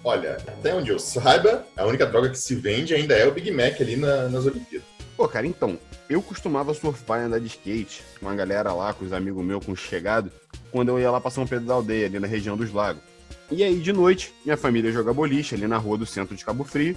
Olha, 0.03 0.37
até 0.47 0.75
onde 0.75 0.91
eu 0.91 0.99
saiba, 0.99 1.67
a 1.77 1.85
única 1.85 2.07
droga 2.07 2.31
que 2.31 2.39
se 2.39 2.55
vende 2.55 2.95
ainda 2.95 3.15
é 3.15 3.27
o 3.27 3.33
Big 3.33 3.51
Mac 3.51 3.79
ali 3.81 3.97
na- 3.97 4.29
nas 4.31 4.47
Olimpíadas. 4.47 4.94
Pô, 5.17 5.29
cara, 5.29 5.47
então, 5.47 5.79
eu 6.09 6.21
costumava 6.21 6.75
surfar 6.75 7.21
e 7.21 7.25
andar 7.25 7.39
de 7.39 7.47
skate 7.47 8.03
com 8.19 8.29
a 8.29 8.35
galera 8.35 8.73
lá, 8.73 8.93
com 8.93 9.05
os 9.05 9.13
amigos 9.13 9.45
meus, 9.45 9.65
com 9.65 9.73
os 9.73 9.79
chegados, 9.79 10.33
quando 10.73 10.89
eu 10.89 10.99
ia 10.99 11.11
lá 11.11 11.21
pra 11.21 11.31
São 11.31 11.47
Pedro 11.47 11.67
da 11.67 11.75
Aldeia, 11.75 12.07
ali 12.07 12.19
na 12.19 12.27
região 12.27 12.57
dos 12.57 12.73
lagos. 12.73 13.03
E 13.51 13.63
aí, 13.63 13.79
de 13.79 13.93
noite, 13.93 14.35
minha 14.45 14.57
família 14.57 14.91
joga 14.91 15.13
boliche 15.13 15.55
ali 15.55 15.67
na 15.67 15.79
rua 15.79 15.99
do 15.99 16.07
centro 16.07 16.35
de 16.35 16.45
Cabo 16.45 16.65
Frio, 16.65 16.97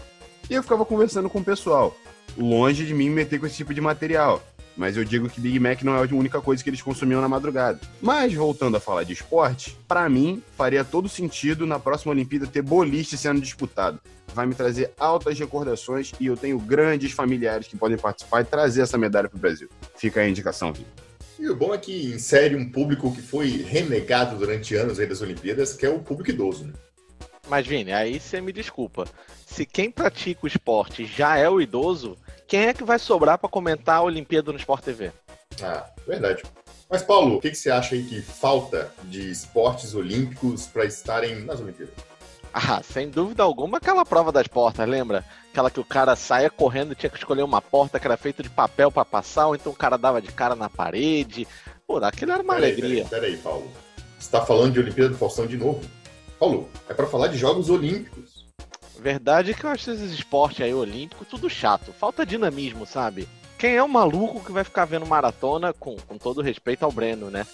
e 0.49 0.53
eu 0.53 0.63
ficava 0.63 0.83
conversando 0.83 1.29
com 1.29 1.39
o 1.39 1.43
pessoal. 1.43 1.95
Longe 2.35 2.85
de 2.85 2.93
mim 2.93 3.09
me 3.09 3.15
meter 3.15 3.39
com 3.39 3.45
esse 3.45 3.57
tipo 3.57 3.73
de 3.73 3.81
material. 3.81 4.41
Mas 4.77 4.95
eu 4.95 5.03
digo 5.03 5.27
que 5.27 5.41
Big 5.41 5.59
Mac 5.59 5.81
não 5.81 5.95
é 5.95 6.07
a 6.07 6.15
única 6.15 6.39
coisa 6.39 6.63
que 6.63 6.69
eles 6.69 6.81
consumiam 6.81 7.19
na 7.19 7.27
madrugada. 7.27 7.79
Mas 7.99 8.33
voltando 8.33 8.77
a 8.77 8.79
falar 8.79 9.03
de 9.03 9.13
esporte, 9.13 9.75
pra 9.87 10.07
mim 10.07 10.41
faria 10.55 10.83
todo 10.85 11.09
sentido 11.09 11.65
na 11.65 11.79
próxima 11.79 12.13
Olimpíada 12.13 12.45
ter 12.45 12.61
boliche 12.61 13.17
sendo 13.17 13.41
disputado. 13.41 13.99
Vai 14.35 14.45
me 14.45 14.53
trazer 14.53 14.91
altas 14.99 15.39
recordações 15.39 16.11
e 16.19 16.27
eu 16.27 16.37
tenho 16.37 16.59
grandes 16.59 17.11
familiares 17.11 17.67
que 17.67 17.75
podem 17.75 17.97
participar 17.97 18.41
e 18.41 18.45
trazer 18.45 18.81
essa 18.81 18.97
medalha 18.97 19.27
pro 19.27 19.39
Brasil. 19.39 19.67
Fica 19.95 20.19
aí 20.19 20.27
a 20.27 20.29
indicação, 20.29 20.71
Vitor. 20.71 21.07
E 21.39 21.49
o 21.49 21.55
bom 21.55 21.73
é 21.73 21.77
que 21.77 22.13
insere 22.13 22.55
um 22.55 22.69
público 22.69 23.13
que 23.13 23.21
foi 23.21 23.49
renegado 23.49 24.37
durante 24.37 24.75
anos 24.75 24.99
aí 24.99 25.07
das 25.07 25.21
Olimpíadas, 25.21 25.73
que 25.73 25.85
é 25.85 25.89
o 25.89 25.99
público 25.99 26.31
idoso, 26.31 26.65
né? 26.65 26.73
Mas, 27.47 27.65
Vini, 27.65 27.91
aí 27.91 28.19
você 28.19 28.41
me 28.41 28.51
desculpa. 28.51 29.05
Se 29.45 29.65
quem 29.65 29.89
pratica 29.89 30.41
o 30.43 30.47
esporte 30.47 31.05
já 31.05 31.37
é 31.37 31.47
o 31.49 31.61
idoso, 31.61 32.17
quem 32.47 32.61
é 32.61 32.73
que 32.73 32.83
vai 32.83 32.97
sobrar 32.97 33.37
pra 33.37 33.49
comentar 33.49 33.97
a 33.97 34.03
Olimpíada 34.03 34.51
no 34.51 34.57
Sport 34.57 34.83
TV? 34.83 35.11
Ah, 35.61 35.85
verdade. 36.07 36.43
Mas, 36.89 37.03
Paulo, 37.03 37.35
o 37.35 37.41
que, 37.41 37.49
que 37.49 37.57
você 37.57 37.69
acha 37.69 37.95
aí 37.95 38.03
que 38.03 38.21
falta 38.21 38.89
de 39.03 39.29
esportes 39.29 39.93
olímpicos 39.93 40.67
para 40.67 40.85
estarem 40.85 41.43
nas 41.43 41.59
Olimpíadas? 41.59 41.93
Ah, 42.53 42.81
sem 42.81 43.09
dúvida 43.09 43.43
alguma, 43.43 43.77
aquela 43.77 44.05
prova 44.05 44.31
das 44.31 44.47
portas, 44.47 44.87
lembra? 44.87 45.23
Aquela 45.51 45.69
que 45.69 45.79
o 45.79 45.85
cara 45.85 46.15
saía 46.15 46.49
correndo 46.49 46.93
e 46.93 46.95
tinha 46.95 47.09
que 47.09 47.17
escolher 47.17 47.43
uma 47.43 47.61
porta 47.61 47.99
que 47.99 48.07
era 48.07 48.15
feita 48.15 48.41
de 48.41 48.49
papel 48.49 48.89
pra 48.89 49.03
passar, 49.03 49.47
ou 49.47 49.55
então 49.55 49.71
o 49.71 49.75
cara 49.75 49.97
dava 49.97 50.21
de 50.21 50.31
cara 50.31 50.55
na 50.55 50.69
parede. 50.69 51.45
Pô, 51.85 51.97
aquilo 51.97 52.31
era 52.31 52.41
uma 52.41 52.55
Peraí, 52.55 52.71
alegria. 52.71 53.05
Peraí, 53.05 53.31
peraí, 53.31 53.37
Paulo. 53.37 53.69
Você 54.17 54.31
tá 54.31 54.45
falando 54.45 54.73
de 54.73 54.79
Olimpíada 54.79 55.09
do 55.11 55.17
Faustão 55.17 55.45
de 55.45 55.57
novo? 55.57 55.81
Paulo, 56.39 56.69
é 56.87 56.93
para 56.93 57.07
falar 57.07 57.27
de 57.27 57.37
Jogos 57.37 57.69
Olímpicos. 57.69 58.36
Verdade 58.99 59.51
é 59.51 59.53
que 59.53 59.63
eu 59.63 59.69
acho 59.69 59.91
esses 59.91 60.11
esportes 60.11 60.61
aí 60.61 60.73
olímpicos 60.73 61.27
tudo 61.27 61.49
chato. 61.49 61.93
Falta 61.93 62.25
dinamismo, 62.25 62.85
sabe? 62.85 63.27
Quem 63.57 63.75
é 63.75 63.83
o 63.83 63.89
maluco 63.89 64.43
que 64.43 64.51
vai 64.51 64.63
ficar 64.63 64.85
vendo 64.85 65.05
maratona, 65.05 65.73
com, 65.73 65.95
com 65.95 66.17
todo 66.17 66.41
respeito 66.41 66.83
ao 66.83 66.91
Breno, 66.91 67.29
né? 67.29 67.45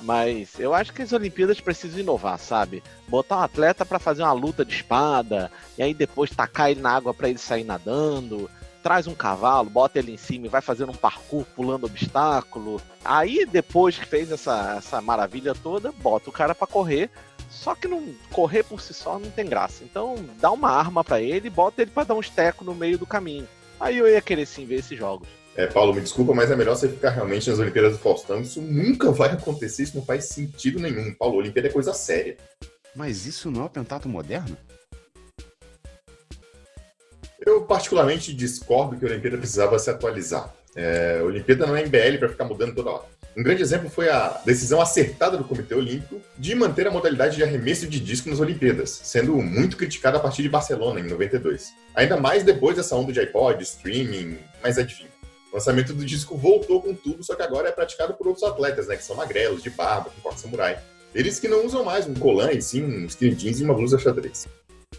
Mas 0.00 0.58
eu 0.58 0.72
acho 0.72 0.92
que 0.92 1.02
as 1.02 1.12
Olimpíadas 1.12 1.60
precisam 1.60 2.00
inovar, 2.00 2.38
sabe? 2.38 2.82
Botar 3.06 3.38
um 3.38 3.42
atleta 3.42 3.84
pra 3.84 3.98
fazer 3.98 4.22
uma 4.22 4.32
luta 4.32 4.64
de 4.64 4.74
espada, 4.74 5.50
e 5.76 5.82
aí 5.82 5.92
depois 5.92 6.30
tacar 6.30 6.70
ele 6.70 6.80
na 6.80 6.92
água 6.94 7.12
pra 7.12 7.28
ele 7.28 7.38
sair 7.38 7.64
nadando. 7.64 8.50
Traz 8.82 9.06
um 9.06 9.14
cavalo, 9.14 9.68
bota 9.68 9.98
ele 9.98 10.12
em 10.12 10.16
cima 10.16 10.46
e 10.46 10.48
vai 10.48 10.62
fazendo 10.62 10.92
um 10.92 10.96
parkour 10.96 11.44
pulando 11.54 11.84
obstáculo. 11.84 12.80
Aí 13.04 13.44
depois 13.44 13.98
que 13.98 14.06
fez 14.06 14.32
essa, 14.32 14.76
essa 14.78 15.02
maravilha 15.02 15.54
toda, 15.54 15.92
bota 15.92 16.30
o 16.30 16.32
cara 16.32 16.54
pra 16.54 16.66
correr. 16.66 17.10
Só 17.50 17.74
que 17.74 17.88
não 17.88 18.14
correr 18.30 18.62
por 18.62 18.80
si 18.80 18.94
só 18.94 19.18
não 19.18 19.30
tem 19.30 19.44
graça. 19.44 19.82
Então 19.84 20.16
dá 20.40 20.50
uma 20.50 20.70
arma 20.70 21.02
pra 21.02 21.20
ele 21.20 21.48
e 21.48 21.50
bota 21.50 21.82
ele 21.82 21.90
pra 21.90 22.04
dar 22.04 22.14
um 22.14 22.20
esteco 22.20 22.64
no 22.64 22.74
meio 22.74 22.96
do 22.96 23.04
caminho. 23.04 23.46
Aí 23.78 23.98
eu 23.98 24.08
ia 24.08 24.22
querer 24.22 24.46
sim 24.46 24.64
ver 24.64 24.76
esses 24.76 24.96
jogos. 24.96 25.28
É, 25.56 25.66
Paulo, 25.66 25.92
me 25.92 26.00
desculpa, 26.00 26.32
mas 26.32 26.50
é 26.50 26.56
melhor 26.56 26.76
você 26.76 26.88
ficar 26.88 27.10
realmente 27.10 27.50
nas 27.50 27.58
Olimpíadas 27.58 27.92
do 27.92 27.98
Faustão. 27.98 28.40
Isso 28.40 28.62
nunca 28.62 29.10
vai 29.10 29.32
acontecer, 29.32 29.82
isso 29.82 29.96
não 29.96 30.04
faz 30.04 30.26
sentido 30.26 30.78
nenhum. 30.78 31.12
Paulo, 31.14 31.36
Olimpíada 31.38 31.68
é 31.68 31.72
coisa 31.72 31.92
séria. 31.92 32.36
Mas 32.94 33.26
isso 33.26 33.50
não 33.50 33.62
é 33.62 33.64
o 33.64 33.70
pentato 33.70 34.08
moderno? 34.08 34.56
Eu 37.44 37.62
particularmente 37.62 38.32
discordo 38.32 38.96
que 38.96 39.04
a 39.04 39.08
Olimpíada 39.08 39.38
precisava 39.38 39.78
se 39.78 39.90
atualizar. 39.90 40.54
É, 40.76 41.18
a 41.20 41.24
Olimpíada 41.24 41.66
não 41.66 41.74
é 41.74 41.84
MBL 41.84 42.18
para 42.18 42.28
ficar 42.28 42.44
mudando 42.44 42.74
toda 42.74 42.90
hora. 42.90 43.19
Um 43.36 43.42
grande 43.44 43.62
exemplo 43.62 43.88
foi 43.88 44.08
a 44.08 44.40
decisão 44.44 44.80
acertada 44.80 45.36
do 45.36 45.44
Comitê 45.44 45.74
Olímpico 45.74 46.20
de 46.36 46.54
manter 46.54 46.88
a 46.88 46.90
modalidade 46.90 47.36
de 47.36 47.44
arremesso 47.44 47.86
de 47.86 48.00
disco 48.00 48.28
nas 48.28 48.40
Olimpíadas, 48.40 49.00
sendo 49.04 49.36
muito 49.36 49.76
criticada 49.76 50.16
a 50.16 50.20
partir 50.20 50.42
de 50.42 50.48
Barcelona, 50.48 50.98
em 50.98 51.04
92. 51.04 51.72
Ainda 51.94 52.16
mais 52.16 52.42
depois 52.42 52.76
dessa 52.76 52.96
onda 52.96 53.12
de 53.12 53.20
iPod, 53.20 53.62
streaming, 53.62 54.36
mas 54.62 54.78
adivinha. 54.78 55.10
O 55.52 55.54
lançamento 55.54 55.92
do 55.92 56.04
disco 56.04 56.36
voltou 56.36 56.82
com 56.82 56.92
tudo, 56.92 57.22
só 57.22 57.36
que 57.36 57.42
agora 57.42 57.68
é 57.68 57.72
praticado 57.72 58.14
por 58.14 58.26
outros 58.26 58.44
atletas, 58.44 58.88
né, 58.88 58.96
que 58.96 59.04
são 59.04 59.16
magrelos, 59.16 59.62
de 59.62 59.70
barba, 59.70 60.10
com 60.10 60.20
corte 60.20 60.40
samurai. 60.40 60.78
Eles 61.14 61.38
que 61.40 61.48
não 61.48 61.64
usam 61.64 61.84
mais 61.84 62.06
um 62.06 62.14
colã 62.14 62.50
e 62.52 62.60
sim 62.62 62.84
um 62.84 63.06
skinny 63.06 63.34
jeans 63.34 63.60
e 63.60 63.64
uma 63.64 63.74
blusa 63.74 63.98
xadrez. 63.98 64.46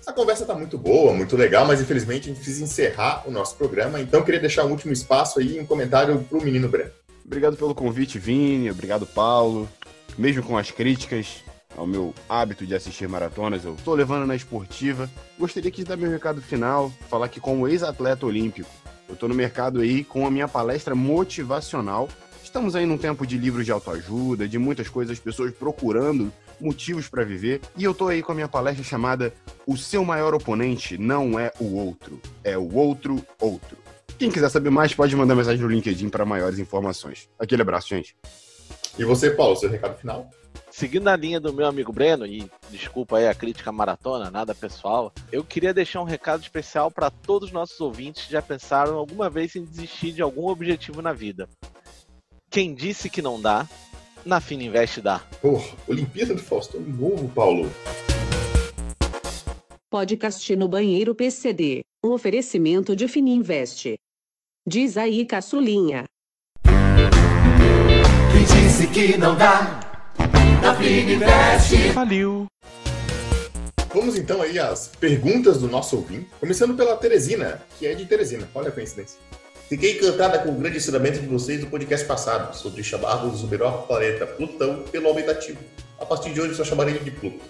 A 0.06 0.12
conversa 0.12 0.46
tá 0.46 0.56
muito 0.56 0.78
boa, 0.78 1.14
muito 1.14 1.38
legal, 1.38 1.66
mas 1.66 1.80
infelizmente 1.80 2.24
a 2.24 2.34
gente 2.34 2.44
precisa 2.44 2.64
encerrar 2.64 3.24
o 3.28 3.32
nosso 3.32 3.56
programa, 3.56 4.00
então 4.00 4.24
queria 4.24 4.40
deixar 4.40 4.66
um 4.66 4.72
último 4.72 4.92
espaço 4.92 5.40
aí, 5.40 5.60
um 5.60 5.66
comentário 5.66 6.26
pro 6.30 6.44
menino 6.44 6.68
Breno. 6.68 6.92
Obrigado 7.26 7.56
pelo 7.56 7.76
convite, 7.76 8.20
Vini. 8.20 8.70
Obrigado, 8.70 9.06
Paulo. 9.06 9.70
Mesmo 10.18 10.44
com 10.44 10.58
as 10.58 10.72
críticas 10.72 11.44
ao 11.76 11.88
meu 11.88 12.14
hábito 12.28 12.66
de 12.66 12.76
assistir 12.76 13.08
maratonas, 13.08 13.64
eu 13.64 13.76
tô 13.84 13.94
levando 13.94 14.26
na 14.26 14.36
esportiva. 14.36 15.10
Gostaria 15.40 15.72
de 15.72 15.84
dar 15.84 15.96
meu 15.96 16.12
recado 16.12 16.42
final, 16.42 16.92
falar 17.10 17.30
que 17.30 17.40
como 17.40 17.68
ex-atleta 17.68 18.26
olímpico, 18.26 18.70
eu 19.08 19.16
tô 19.16 19.28
no 19.28 19.34
mercado 19.34 19.80
aí 19.80 20.04
com 20.04 20.26
a 20.26 20.32
minha 20.32 20.48
palestra 20.48 20.94
motivacional. 20.94 22.10
Estamos 22.44 22.76
aí 22.76 22.86
num 22.86 22.98
tempo 22.98 23.26
de 23.26 23.38
livros 23.38 23.66
de 23.66 23.72
autoajuda, 23.72 24.48
de 24.48 24.58
muitas 24.58 24.90
coisas, 24.90 25.18
pessoas 25.20 25.54
procurando 25.54 26.32
motivos 26.60 27.10
para 27.10 27.24
viver, 27.24 27.60
e 27.76 27.84
eu 27.84 27.94
tô 27.94 28.08
aí 28.08 28.22
com 28.22 28.32
a 28.32 28.36
minha 28.36 28.48
palestra 28.48 28.84
chamada 28.84 29.34
O 29.66 29.76
seu 29.76 30.06
maior 30.06 30.34
oponente 30.34 30.98
não 30.98 31.40
é 31.40 31.52
o 31.60 31.76
outro, 31.76 32.22
é 32.44 32.58
o 32.58 32.76
outro 32.76 33.26
outro. 33.40 33.78
Quem 34.22 34.30
quiser 34.30 34.50
saber 34.50 34.70
mais, 34.70 34.94
pode 34.94 35.16
mandar 35.16 35.34
mensagem 35.34 35.60
no 35.60 35.68
LinkedIn 35.68 36.08
para 36.08 36.24
maiores 36.24 36.60
informações. 36.60 37.28
Aquele 37.40 37.64
abraço, 37.64 37.88
gente. 37.90 38.16
E 38.96 39.04
você, 39.04 39.32
Paulo, 39.32 39.56
seu 39.56 39.68
recado 39.68 39.98
final? 39.98 40.30
Seguindo 40.70 41.08
a 41.08 41.16
linha 41.16 41.40
do 41.40 41.52
meu 41.52 41.66
amigo 41.66 41.92
Breno, 41.92 42.28
e 42.28 42.48
desculpa 42.70 43.18
aí 43.18 43.28
a 43.28 43.34
crítica 43.34 43.72
maratona, 43.72 44.30
nada 44.30 44.54
pessoal, 44.54 45.12
eu 45.32 45.44
queria 45.44 45.74
deixar 45.74 46.02
um 46.02 46.06
recado 46.06 46.44
especial 46.44 46.92
para 46.92 47.10
todos 47.10 47.48
os 47.48 47.52
nossos 47.52 47.82
ouvintes 47.82 48.28
que 48.28 48.32
já 48.32 48.44
pensaram 48.44 48.96
alguma 48.96 49.28
vez 49.28 49.56
em 49.56 49.66
desistir 49.66 50.12
de 50.12 50.22
algum 50.22 50.50
objetivo 50.50 51.02
na 51.02 51.14
vida. 51.14 51.50
Quem 52.48 52.76
disse 52.76 53.10
que 53.10 53.24
não 53.24 53.42
dá, 53.42 53.68
na 54.24 54.40
Fina 54.40 54.62
Invest 54.62 55.02
dá. 55.02 55.24
Porra, 55.42 55.76
Olimpíada 55.88 56.36
do 56.36 56.44
Faustão 56.44 56.80
de 56.80 56.92
novo, 56.92 57.28
Paulo. 57.30 57.68
Podcast 59.90 60.56
no 60.56 60.68
banheiro 60.68 61.16
PCD. 61.16 61.82
Um 62.06 62.12
oferecimento 62.12 62.96
de 62.96 63.08
Fininvest. 63.08 63.96
Diz 64.68 64.96
aí, 64.96 65.26
caçulinha. 65.26 66.04
Quem 68.32 68.44
disse 68.44 68.86
que 68.86 69.18
não 69.18 69.36
dá? 69.36 69.80
Na 70.62 70.76
Fininvest. 70.76 71.92
Faliu! 71.94 72.46
Vamos 73.92 74.16
então 74.16 74.40
aí 74.40 74.60
às 74.60 74.88
perguntas 74.88 75.58
do 75.58 75.68
nosso 75.68 75.96
ouvinte, 75.96 76.30
começando 76.40 76.76
pela 76.76 76.96
Teresina, 76.96 77.60
que 77.80 77.88
é 77.88 77.96
de 77.96 78.06
Teresina. 78.06 78.48
Olha 78.54 78.70
a 78.70 78.72
coincidência. 78.72 79.20
Fiquei 79.68 79.98
encantada 79.98 80.38
com 80.38 80.50
o 80.50 80.56
grande 80.56 80.78
ensinamento 80.78 81.20
de 81.20 81.26
vocês 81.26 81.60
do 81.60 81.66
podcast 81.66 82.06
passado, 82.06 82.56
sobre 82.56 82.84
chamarmos 82.84 83.42
o 83.42 83.48
melhor 83.48 83.88
planeta, 83.88 84.28
Plutão, 84.28 84.84
pelo 84.92 85.08
aumentativo. 85.08 85.58
A 86.00 86.06
partir 86.06 86.34
de 86.34 86.40
hoje 86.40 86.54
só 86.54 86.64
chamarei 86.64 87.00
de 87.00 87.10
Pluto. 87.10 87.42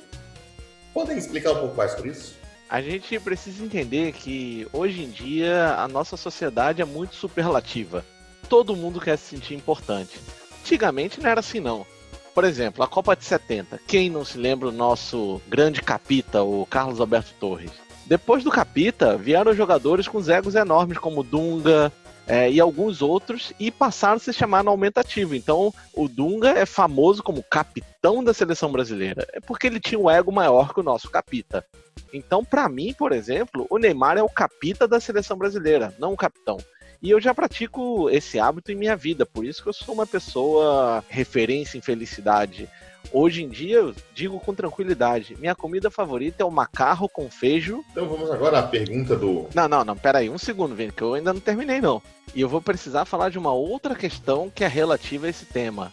Podem 0.94 1.18
explicar 1.18 1.52
um 1.52 1.60
pouco 1.60 1.76
mais 1.76 1.92
sobre 1.92 2.12
isso? 2.12 2.41
A 2.72 2.82
gente 2.82 3.20
precisa 3.20 3.66
entender 3.66 4.14
que 4.14 4.66
hoje 4.72 5.04
em 5.04 5.10
dia 5.10 5.76
a 5.76 5.90
nossa 5.90 6.16
sociedade 6.16 6.82
é 6.82 6.86
muito 6.86 7.16
superlativa. 7.16 8.06
Todo 8.48 8.78
mundo 8.78 9.02
quer 9.02 9.18
se 9.18 9.36
sentir 9.36 9.56
importante. 9.56 10.18
Antigamente 10.62 11.20
não 11.20 11.30
era 11.30 11.42
assim 11.42 11.60
não. 11.60 11.86
Por 12.34 12.46
exemplo, 12.46 12.82
a 12.82 12.88
Copa 12.88 13.14
de 13.14 13.26
70. 13.26 13.78
Quem 13.86 14.10
não 14.10 14.24
se 14.24 14.38
lembra 14.38 14.72
do 14.72 14.78
nosso 14.78 15.42
grande 15.50 15.82
capita, 15.82 16.44
o 16.44 16.66
Carlos 16.66 17.02
Alberto 17.02 17.34
Torres? 17.42 17.72
Depois 18.06 18.42
do 18.42 18.50
capita, 18.50 19.18
vieram 19.18 19.54
jogadores 19.54 20.08
com 20.08 20.20
egos 20.30 20.56
enormes 20.56 20.98
como 20.98 21.24
Dunga 21.24 21.92
é, 22.32 22.50
e 22.50 22.62
alguns 22.62 23.02
outros 23.02 23.52
e 23.60 23.70
passaram 23.70 24.16
a 24.16 24.20
se 24.20 24.32
chamar 24.32 24.64
no 24.64 24.72
aumentativo. 24.72 25.36
Então, 25.36 25.74
o 25.94 26.08
Dunga 26.08 26.52
é 26.52 26.66
famoso 26.66 27.22
como 27.22 27.44
capitão 27.44 28.24
da 28.24 28.34
seleção 28.34 28.72
brasileira. 28.72 29.28
É 29.34 29.42
porque 29.42 29.68
ele 29.68 29.82
tinha 29.82 30.00
um 30.00 30.10
ego 30.10 30.32
maior 30.32 30.74
que 30.74 30.80
o 30.80 30.84
nosso 30.84 31.10
capita. 31.10 31.66
Então, 32.14 32.46
para 32.46 32.70
mim, 32.70 32.94
por 32.94 33.12
exemplo, 33.12 33.68
o 33.70 33.78
Neymar 33.78 34.18
é 34.18 34.24
o 34.24 34.30
capita 34.30 34.88
da 34.88 34.98
seleção 34.98 35.38
brasileira, 35.38 35.94
não 36.00 36.14
o 36.14 36.18
capitão. 36.18 36.58
E 37.02 37.10
eu 37.10 37.20
já 37.20 37.34
pratico 37.34 38.10
esse 38.10 38.40
hábito 38.40 38.72
em 38.72 38.76
minha 38.76 38.96
vida, 38.96 39.26
por 39.26 39.44
isso 39.44 39.62
que 39.62 39.68
eu 39.68 39.74
sou 39.74 39.94
uma 39.94 40.08
pessoa 40.08 41.04
referência 41.10 41.78
em 41.78 41.82
felicidade. 41.82 42.70
Hoje 43.14 43.44
em 43.44 43.50
dia, 43.50 43.78
eu 43.78 43.96
digo 44.14 44.40
com 44.40 44.54
tranquilidade, 44.54 45.36
minha 45.38 45.54
comida 45.54 45.92
favorita 45.92 46.44
é 46.44 46.46
o 46.46 46.52
macarro 46.52 47.10
com 47.10 47.30
feijo. 47.30 47.84
Então 47.92 48.08
vamos 48.08 48.32
agora 48.32 48.60
à 48.60 48.64
pergunta 48.64 49.16
do. 49.18 49.48
Não, 49.54 49.68
não, 49.68 49.84
não, 49.84 49.98
pera 49.98 50.20
aí, 50.20 50.30
um 50.30 50.38
segundo, 50.38 50.74
Vini, 50.74 50.94
que 50.94 51.02
eu 51.02 51.14
ainda 51.14 51.34
não 51.34 51.42
terminei 51.42 51.82
não. 51.82 52.02
E 52.34 52.40
eu 52.40 52.48
vou 52.48 52.62
precisar 52.62 53.04
falar 53.04 53.30
de 53.30 53.38
uma 53.38 53.52
outra 53.52 53.96
questão 53.96 54.50
que 54.50 54.64
é 54.64 54.68
relativa 54.68 55.28
a 55.28 55.30
esse 55.30 55.46
tema. 55.46 55.92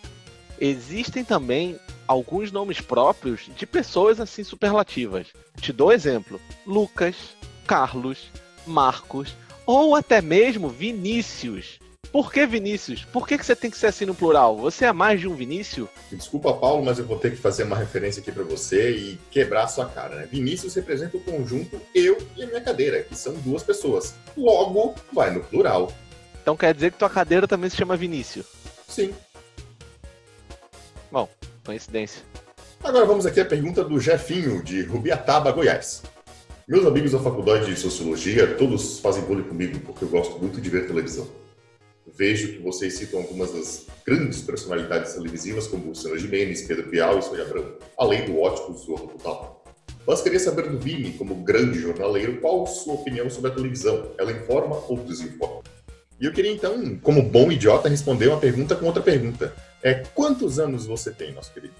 Existem 0.60 1.24
também 1.24 1.78
alguns 2.06 2.52
nomes 2.52 2.80
próprios 2.80 3.50
de 3.56 3.66
pessoas 3.66 4.20
assim 4.20 4.44
superlativas. 4.44 5.26
Te 5.60 5.72
dou 5.72 5.92
exemplo: 5.92 6.40
Lucas, 6.64 7.16
Carlos, 7.66 8.30
Marcos 8.64 9.34
ou 9.66 9.94
até 9.96 10.22
mesmo 10.22 10.68
Vinícius. 10.68 11.78
Por 12.10 12.32
que 12.32 12.46
Vinícius? 12.46 13.04
Por 13.04 13.26
que, 13.26 13.36
que 13.36 13.44
você 13.44 13.54
tem 13.54 13.70
que 13.70 13.76
ser 13.76 13.88
assim 13.88 14.06
no 14.06 14.14
plural? 14.14 14.56
Você 14.56 14.86
é 14.86 14.92
mais 14.92 15.20
de 15.20 15.28
um 15.28 15.34
Vinícius? 15.34 15.88
Desculpa, 16.10 16.54
Paulo, 16.54 16.82
mas 16.84 16.98
eu 16.98 17.06
vou 17.06 17.18
ter 17.18 17.30
que 17.32 17.36
fazer 17.36 17.64
uma 17.64 17.76
referência 17.76 18.20
aqui 18.20 18.32
para 18.32 18.44
você 18.44 18.90
e 18.92 19.18
quebrar 19.30 19.64
a 19.64 19.68
sua 19.68 19.86
cara, 19.86 20.16
né? 20.16 20.28
Vinícius 20.30 20.74
representa 20.74 21.18
o 21.18 21.20
conjunto 21.20 21.80
eu 21.94 22.16
e 22.34 22.42
a 22.42 22.46
minha 22.46 22.60
cadeira, 22.60 23.02
que 23.02 23.14
são 23.14 23.34
duas 23.34 23.62
pessoas. 23.62 24.14
Logo, 24.36 24.94
vai 25.12 25.30
no 25.30 25.40
plural. 25.40 25.92
Então 26.40 26.56
quer 26.56 26.72
dizer 26.72 26.92
que 26.92 26.98
tua 26.98 27.10
cadeira 27.10 27.46
também 27.46 27.68
se 27.68 27.76
chama 27.76 27.96
Vinícius? 27.96 28.46
Sim. 28.88 29.14
Bom, 31.12 31.28
coincidência. 31.64 32.22
Agora 32.82 33.04
vamos 33.04 33.26
aqui 33.26 33.40
à 33.40 33.44
pergunta 33.44 33.84
do 33.84 34.00
Jefinho, 34.00 34.62
de 34.62 34.82
Rubiataba, 34.82 35.52
Goiás. 35.52 36.02
Meus 36.66 36.86
amigos 36.86 37.12
da 37.12 37.18
faculdade 37.18 37.66
de 37.66 37.76
Sociologia, 37.76 38.54
todos 38.54 38.98
fazem 39.00 39.22
bullying 39.24 39.42
comigo, 39.42 39.78
porque 39.80 40.04
eu 40.04 40.08
gosto 40.08 40.38
muito 40.38 40.58
de 40.60 40.70
ver 40.70 40.86
televisão. 40.86 41.28
Vejo 42.16 42.52
que 42.52 42.58
vocês 42.58 42.94
citam 42.94 43.20
algumas 43.20 43.52
das 43.52 43.86
grandes 44.04 44.40
personalidades 44.40 45.14
televisivas, 45.14 45.66
como 45.66 45.88
Luciano 45.88 46.18
Gimenez, 46.18 46.62
Pedro 46.62 46.88
Bial 46.88 47.18
e 47.18 47.22
Sônia 47.22 47.44
Abrão, 47.44 47.76
além 47.98 48.24
do 48.24 48.38
ótimo 48.38 48.76
Zorro 48.76 49.08
Total. 49.08 49.64
Mas 50.06 50.22
queria 50.22 50.40
saber 50.40 50.70
do 50.70 50.78
Vini, 50.78 51.12
como 51.12 51.34
grande 51.36 51.80
jornaleiro, 51.80 52.40
qual 52.40 52.66
sua 52.66 52.94
opinião 52.94 53.28
sobre 53.28 53.50
a 53.50 53.54
televisão? 53.54 54.10
Ela 54.16 54.32
informa 54.32 54.82
ou 54.88 54.96
desinforma? 54.96 55.62
E 56.20 56.24
eu 56.24 56.32
queria 56.32 56.50
então, 56.50 56.96
como 57.02 57.22
bom 57.22 57.52
idiota, 57.52 57.88
responder 57.88 58.28
uma 58.28 58.40
pergunta 58.40 58.74
com 58.74 58.86
outra 58.86 59.02
pergunta. 59.02 59.54
É 59.82 59.94
quantos 60.14 60.58
anos 60.58 60.86
você 60.86 61.10
tem, 61.10 61.32
nosso 61.32 61.52
querido? 61.52 61.74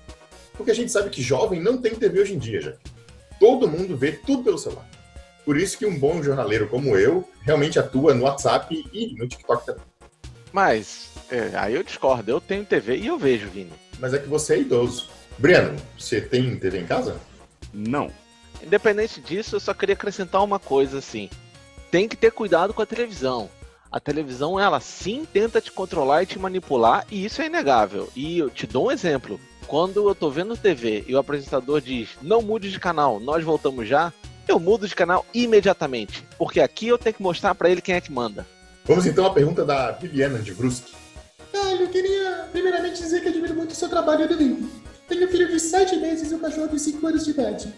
Porque 0.56 0.70
a 0.70 0.75
gente 0.75 0.92
sabe 0.92 1.11
que 1.11 1.23
jovem 1.23 1.61
não 1.61 1.78
tem 1.78 1.94
TV 1.94 2.20
hoje 2.20 2.35
em 2.35 2.38
dia, 2.38 2.61
já. 2.61 2.73
Todo 3.40 3.68
mundo 3.68 3.97
vê 3.97 4.12
tudo 4.12 4.44
pelo 4.44 4.58
celular. 4.58 4.88
Por 5.44 5.56
isso 5.56 5.78
que 5.78 5.87
um 5.87 5.99
bom 5.99 6.23
jornaleiro 6.23 6.68
como 6.68 6.97
eu 6.97 7.26
realmente 7.40 7.78
atua 7.78 8.12
no 8.12 8.25
WhatsApp 8.25 8.85
e 8.92 9.14
no 9.14 9.26
TikTok 9.26 9.64
também. 9.64 9.82
Mas, 10.52 11.11
é, 11.31 11.50
aí 11.55 11.75
eu 11.75 11.83
discordo. 11.83 12.31
Eu 12.31 12.40
tenho 12.40 12.64
TV 12.64 12.97
e 12.97 13.07
eu 13.07 13.19
vejo, 13.19 13.49
Vini. 13.49 13.73
Mas 13.99 14.14
é 14.14 14.19
que 14.19 14.28
você 14.28 14.55
é 14.55 14.61
idoso. 14.61 15.09
Breno, 15.37 15.76
você 15.97 16.21
tem 16.21 16.57
TV 16.57 16.81
em 16.81 16.87
casa? 16.87 17.17
Não. 17.73 18.11
Independente 18.62 19.21
disso, 19.21 19.57
eu 19.57 19.61
só 19.61 19.73
queria 19.73 19.95
acrescentar 19.95 20.43
uma 20.43 20.59
coisa 20.59 20.99
assim. 20.99 21.31
Tem 21.90 22.09
que 22.09 22.17
ter 22.17 22.33
cuidado 22.33 22.75
com 22.75 22.83
a 22.83 22.87
televisão. 22.87 23.49
A 23.90 23.99
televisão, 23.99 24.61
ela 24.61 24.81
sim 24.81 25.26
tenta 25.33 25.61
te 25.61 25.73
controlar 25.73 26.23
e 26.23 26.26
te 26.26 26.38
manipular, 26.38 27.07
e 27.11 27.25
isso 27.25 27.40
é 27.40 27.47
inegável. 27.47 28.11
E 28.14 28.38
eu 28.38 28.50
te 28.50 28.67
dou 28.67 28.88
um 28.88 28.93
exemplo. 28.93 29.40
Quando 29.67 30.09
eu 30.09 30.14
tô 30.14 30.31
vendo 30.31 30.57
TV 30.57 31.05
e 31.07 31.14
o 31.14 31.19
apresentador 31.19 31.81
diz, 31.81 32.11
não 32.21 32.43
mude 32.43 32.71
de 32.71 32.81
canal, 32.81 33.21
nós 33.21 33.45
voltamos 33.45 33.88
já, 33.88 34.12
eu 34.47 34.59
mudo 34.59 34.88
de 34.88 34.95
canal 34.95 35.25
imediatamente. 35.33 36.25
Porque 36.37 36.61
aqui 36.61 36.88
eu 36.88 36.99
tenho 36.99 37.14
que 37.14 37.23
mostrar 37.23 37.55
para 37.55 37.71
ele 37.71 37.81
quem 37.81 37.95
é 37.95 38.00
que 38.00 38.12
manda. 38.12 38.47
Vamos 38.88 39.04
então 39.04 39.26
à 39.26 39.30
pergunta 39.30 39.66
da 39.66 39.92
Viviana 39.92 40.38
de 40.38 40.54
Brusque. 40.54 40.95
Ah, 41.52 41.75
eu 41.75 41.88
queria 41.88 42.49
primeiramente 42.50 43.02
dizer 43.02 43.21
que 43.21 43.28
admiro 43.28 43.54
muito 43.54 43.73
o 43.73 43.75
seu 43.75 43.86
trabalho, 43.86 44.26
Domingo. 44.26 44.67
Tenho 45.06 45.26
um 45.26 45.30
filho 45.30 45.47
de 45.47 45.60
7 45.60 45.97
meses 45.97 46.32
e 46.32 46.34
um 46.34 46.39
cachorro 46.39 46.69
de 46.69 46.80
5 46.80 47.06
anos 47.06 47.23
de 47.23 47.32
idade. 47.32 47.75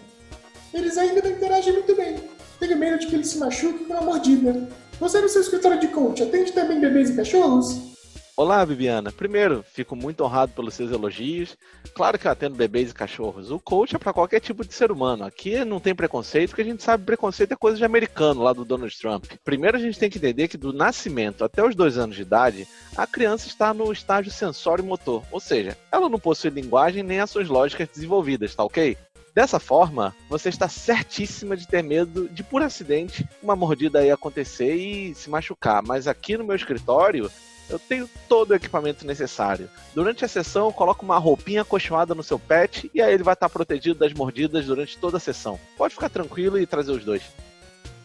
Eles 0.73 0.97
ainda 0.97 1.21
não 1.21 1.31
interagem 1.31 1.73
muito 1.73 1.93
bem. 1.97 2.15
Tenho 2.61 2.77
medo 2.77 2.97
de 2.97 3.07
que 3.07 3.15
eles 3.15 3.27
se 3.27 3.37
machuquem 3.39 3.85
com 3.85 3.93
uma 3.93 4.03
mordida. 4.03 4.69
Você 5.01 5.19
no 5.19 5.27
seu 5.27 5.41
escritório 5.41 5.81
de 5.81 5.89
coach 5.89 6.23
atende 6.23 6.53
também 6.53 6.79
bebês 6.79 7.09
e 7.09 7.15
cachorros? 7.17 7.90
Olá, 8.37 8.65
Bibiana. 8.65 9.11
Primeiro, 9.11 9.63
fico 9.73 9.93
muito 9.95 10.23
honrado 10.23 10.53
pelos 10.53 10.73
seus 10.73 10.89
elogios. 10.89 11.57
Claro 11.93 12.17
que 12.17 12.25
eu 12.25 12.31
atendo 12.31 12.55
bebês 12.55 12.89
e 12.89 12.93
cachorros. 12.93 13.51
O 13.51 13.59
coach 13.59 13.95
é 13.95 13.99
para 13.99 14.13
qualquer 14.13 14.39
tipo 14.39 14.65
de 14.65 14.73
ser 14.73 14.89
humano. 14.89 15.25
Aqui 15.25 15.65
não 15.65 15.81
tem 15.81 15.93
preconceito, 15.93 16.49
porque 16.49 16.61
a 16.61 16.65
gente 16.65 16.81
sabe 16.81 17.01
que 17.01 17.07
preconceito 17.07 17.51
é 17.51 17.57
coisa 17.57 17.77
de 17.77 17.83
americano, 17.83 18.41
lá 18.41 18.53
do 18.53 18.63
Donald 18.63 18.97
Trump. 18.97 19.25
Primeiro, 19.43 19.75
a 19.75 19.79
gente 19.79 19.99
tem 19.99 20.09
que 20.09 20.17
entender 20.17 20.47
que 20.47 20.57
do 20.57 20.71
nascimento 20.71 21.43
até 21.43 21.63
os 21.63 21.75
dois 21.75 21.97
anos 21.97 22.15
de 22.15 22.21
idade, 22.21 22.67
a 22.95 23.05
criança 23.05 23.47
está 23.47 23.73
no 23.73 23.91
estágio 23.91 24.31
sensório 24.31 24.83
motor. 24.83 25.23
Ou 25.29 25.39
seja, 25.39 25.77
ela 25.91 26.07
não 26.07 26.19
possui 26.19 26.51
linguagem 26.51 27.03
nem 27.03 27.19
ações 27.19 27.49
lógicas 27.49 27.89
desenvolvidas, 27.89 28.55
tá 28.55 28.63
ok? 28.63 28.97
Dessa 29.35 29.59
forma, 29.59 30.15
você 30.29 30.49
está 30.49 30.67
certíssima 30.67 31.55
de 31.55 31.67
ter 31.67 31.81
medo 31.81 32.27
de, 32.29 32.43
por 32.43 32.61
acidente, 32.61 33.27
uma 33.41 33.55
mordida 33.55 33.99
aí 33.99 34.11
acontecer 34.11 34.75
e 34.75 35.13
se 35.15 35.29
machucar. 35.29 35.81
Mas 35.83 36.07
aqui 36.07 36.37
no 36.37 36.43
meu 36.43 36.55
escritório, 36.55 37.29
eu 37.71 37.79
tenho 37.79 38.09
todo 38.27 38.51
o 38.51 38.55
equipamento 38.55 39.07
necessário. 39.07 39.69
Durante 39.95 40.25
a 40.25 40.27
sessão, 40.27 40.67
eu 40.67 40.73
coloco 40.73 41.05
uma 41.05 41.17
roupinha 41.17 41.61
acolchoada 41.61 42.13
no 42.13 42.21
seu 42.21 42.37
pet 42.37 42.91
e 42.93 43.01
aí 43.01 43.13
ele 43.13 43.23
vai 43.23 43.33
estar 43.33 43.49
protegido 43.49 43.99
das 43.99 44.13
mordidas 44.13 44.65
durante 44.65 44.97
toda 44.97 45.17
a 45.17 45.19
sessão. 45.19 45.57
Pode 45.77 45.93
ficar 45.93 46.09
tranquilo 46.09 46.59
e 46.59 46.65
trazer 46.67 46.91
os 46.91 47.03
dois. 47.03 47.23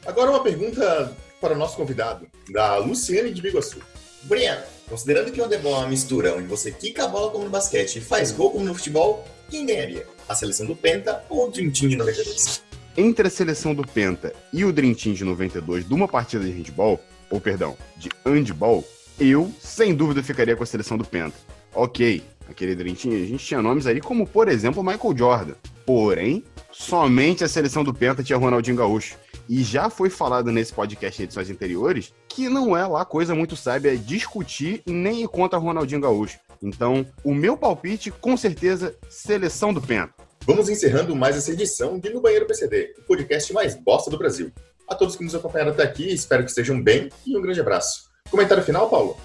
Agora 0.07 0.31
uma 0.31 0.43
pergunta 0.43 1.13
para 1.41 1.55
o 1.55 1.59
nosso 1.59 1.77
convidado, 1.77 2.27
da 2.51 2.77
Luciane 2.77 3.33
de 3.33 3.43
Biguaçu. 3.43 3.81
Breno, 4.23 4.63
considerando 4.89 5.33
que 5.33 5.41
o 5.41 5.45
handebol 5.45 5.75
é 5.75 5.79
uma 5.79 5.89
mistura 5.89 6.35
onde 6.35 6.47
você 6.47 6.71
quica 6.71 7.05
a 7.05 7.09
bola 7.09 7.31
como 7.31 7.45
no 7.45 7.51
basquete 7.51 7.97
e 7.97 8.01
faz 8.01 8.31
gol 8.31 8.53
como 8.53 8.65
no 8.65 8.75
futebol, 8.75 9.27
quem 9.51 9.67
ganharia? 9.67 10.07
A 10.29 10.35
seleção 10.35 10.67
do 10.67 10.75
Penta 10.75 11.25
ou 11.29 11.49
o 11.49 11.51
Dream 11.51 11.71
Team 11.71 11.91
de 11.91 11.97
92? 11.97 12.63
Entre 12.97 13.27
a 13.27 13.31
seleção 13.31 13.75
do 13.75 13.87
Penta 13.87 14.33
e 14.53 14.65
o 14.65 14.73
Dream 14.73 14.95
Team 14.95 15.15
de 15.15 15.25
92 15.25 15.87
de 15.87 15.93
uma 15.93 16.09
partida 16.09 16.45
de 16.45 16.51
handball, 16.51 17.01
ou 17.31 17.41
perdão, 17.41 17.77
de 17.97 18.09
handball, 18.25 18.85
eu, 19.19 19.51
sem 19.61 19.95
dúvida, 19.95 20.23
ficaria 20.23 20.57
com 20.57 20.63
a 20.63 20.67
seleção 20.67 20.99
do 20.99 21.05
Penta. 21.05 21.35
Ok, 21.75 22.23
aquele 22.49 22.77
Team, 22.95 23.15
a 23.15 23.19
gente 23.27 23.45
tinha 23.45 23.63
nomes 23.63 23.87
aí 23.87 24.01
como, 24.01 24.27
por 24.27 24.49
exemplo, 24.49 24.83
Michael 24.83 25.17
Jordan. 25.17 25.55
Porém, 25.85 26.45
somente 26.73 27.45
a 27.45 27.49
seleção 27.49 27.85
do 27.85 27.95
Penta 27.95 28.23
tinha 28.23 28.39
Ronaldinho 28.39 28.77
Gaúcho. 28.77 29.17
E 29.49 29.63
já 29.63 29.89
foi 29.89 30.11
falado 30.11 30.51
nesse 30.51 30.73
podcast 30.73 31.21
em 31.21 31.25
edições 31.25 31.49
anteriores 31.51 32.13
que 32.29 32.49
não 32.49 32.77
é 32.77 32.87
lá 32.87 33.05
coisa 33.05 33.35
muito 33.35 33.57
sábia 33.57 33.97
discutir 33.97 34.83
nem 34.87 35.27
contra 35.27 35.59
Ronaldinho 35.59 36.01
Gaúcho. 36.01 36.39
Então, 36.63 37.07
o 37.23 37.35
meu 37.35 37.57
palpite, 37.57 38.11
com 38.11 38.37
certeza, 38.37 38.97
seleção 39.09 39.73
do 39.73 39.81
Penta. 39.81 40.15
Vamos 40.45 40.69
encerrando 40.69 41.15
mais 41.15 41.37
essa 41.37 41.53
edição 41.53 41.99
de 41.99 42.11
No 42.11 42.21
Banheiro 42.21 42.47
PCD, 42.47 42.95
o 42.99 43.03
podcast 43.03 43.53
mais 43.53 43.75
bosta 43.75 44.11
do 44.11 44.19
Brasil. 44.19 44.53
A 44.89 44.95
todos 44.95 45.17
que 45.17 45.25
nos 45.25 45.35
acompanharam 45.35 45.73
até 45.73 45.83
aqui, 45.83 46.13
espero 46.13 46.45
que 46.45 46.51
estejam 46.51 46.81
bem 46.81 47.09
e 47.27 47.37
um 47.37 47.43
grande 47.43 47.61
abraço. 47.61 48.07
Comentário 48.31 48.63
final, 48.63 48.89
Paulo? 48.89 49.17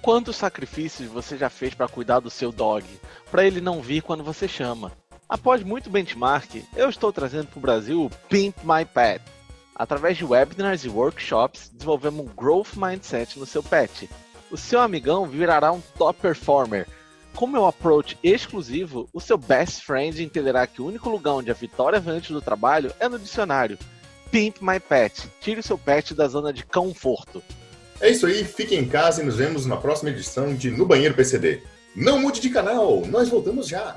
Quantos 0.00 0.36
sacrifícios 0.36 1.08
você 1.08 1.38
já 1.38 1.48
fez 1.48 1.74
para 1.74 1.86
cuidar 1.88 2.20
do 2.20 2.28
seu 2.28 2.50
dog, 2.50 2.84
para 3.30 3.46
ele 3.46 3.60
não 3.60 3.80
vir 3.80 4.02
quando 4.02 4.24
você 4.24 4.48
chama? 4.48 4.92
Após 5.28 5.62
muito 5.62 5.88
benchmark, 5.88 6.62
eu 6.76 6.90
estou 6.90 7.12
trazendo 7.12 7.46
para 7.46 7.58
o 7.58 7.62
Brasil 7.62 8.04
o 8.04 8.10
Pimp 8.28 8.56
My 8.64 8.84
Pet. 8.84 9.22
Através 9.74 10.18
de 10.18 10.24
webinars 10.24 10.84
e 10.84 10.88
workshops, 10.88 11.70
desenvolvemos 11.72 12.26
um 12.26 12.28
growth 12.28 12.74
mindset 12.76 13.38
no 13.38 13.46
seu 13.46 13.62
pet. 13.62 14.10
O 14.50 14.56
seu 14.56 14.80
amigão 14.80 15.26
virará 15.26 15.72
um 15.72 15.80
top 15.96 16.20
performer. 16.20 16.86
Com 17.34 17.46
meu 17.46 17.64
approach 17.64 18.18
exclusivo, 18.22 19.08
o 19.12 19.20
seu 19.20 19.38
best 19.38 19.82
friend 19.82 20.22
entenderá 20.22 20.66
que 20.66 20.82
o 20.82 20.86
único 20.86 21.08
lugar 21.08 21.32
onde 21.34 21.50
a 21.50 21.54
vitória 21.54 21.98
vem 21.98 22.16
antes 22.16 22.30
do 22.30 22.42
trabalho 22.42 22.92
é 23.00 23.08
no 23.08 23.18
dicionário. 23.18 23.78
Pimp 24.30 24.60
My 24.60 24.78
Pet. 24.78 25.30
Tire 25.40 25.60
o 25.60 25.62
seu 25.62 25.78
pet 25.78 26.14
da 26.14 26.28
zona 26.28 26.52
de 26.52 26.64
conforto. 26.64 27.42
É 28.02 28.10
isso 28.10 28.26
aí, 28.26 28.42
fique 28.42 28.74
em 28.74 28.84
casa 28.84 29.22
e 29.22 29.24
nos 29.24 29.36
vemos 29.36 29.64
na 29.64 29.76
próxima 29.76 30.10
edição 30.10 30.56
de 30.56 30.72
No 30.72 30.84
Banheiro 30.84 31.14
PCD. 31.14 31.62
Não 31.94 32.18
mude 32.18 32.40
de 32.40 32.50
canal, 32.50 33.06
nós 33.06 33.28
voltamos 33.28 33.68
já! 33.68 33.94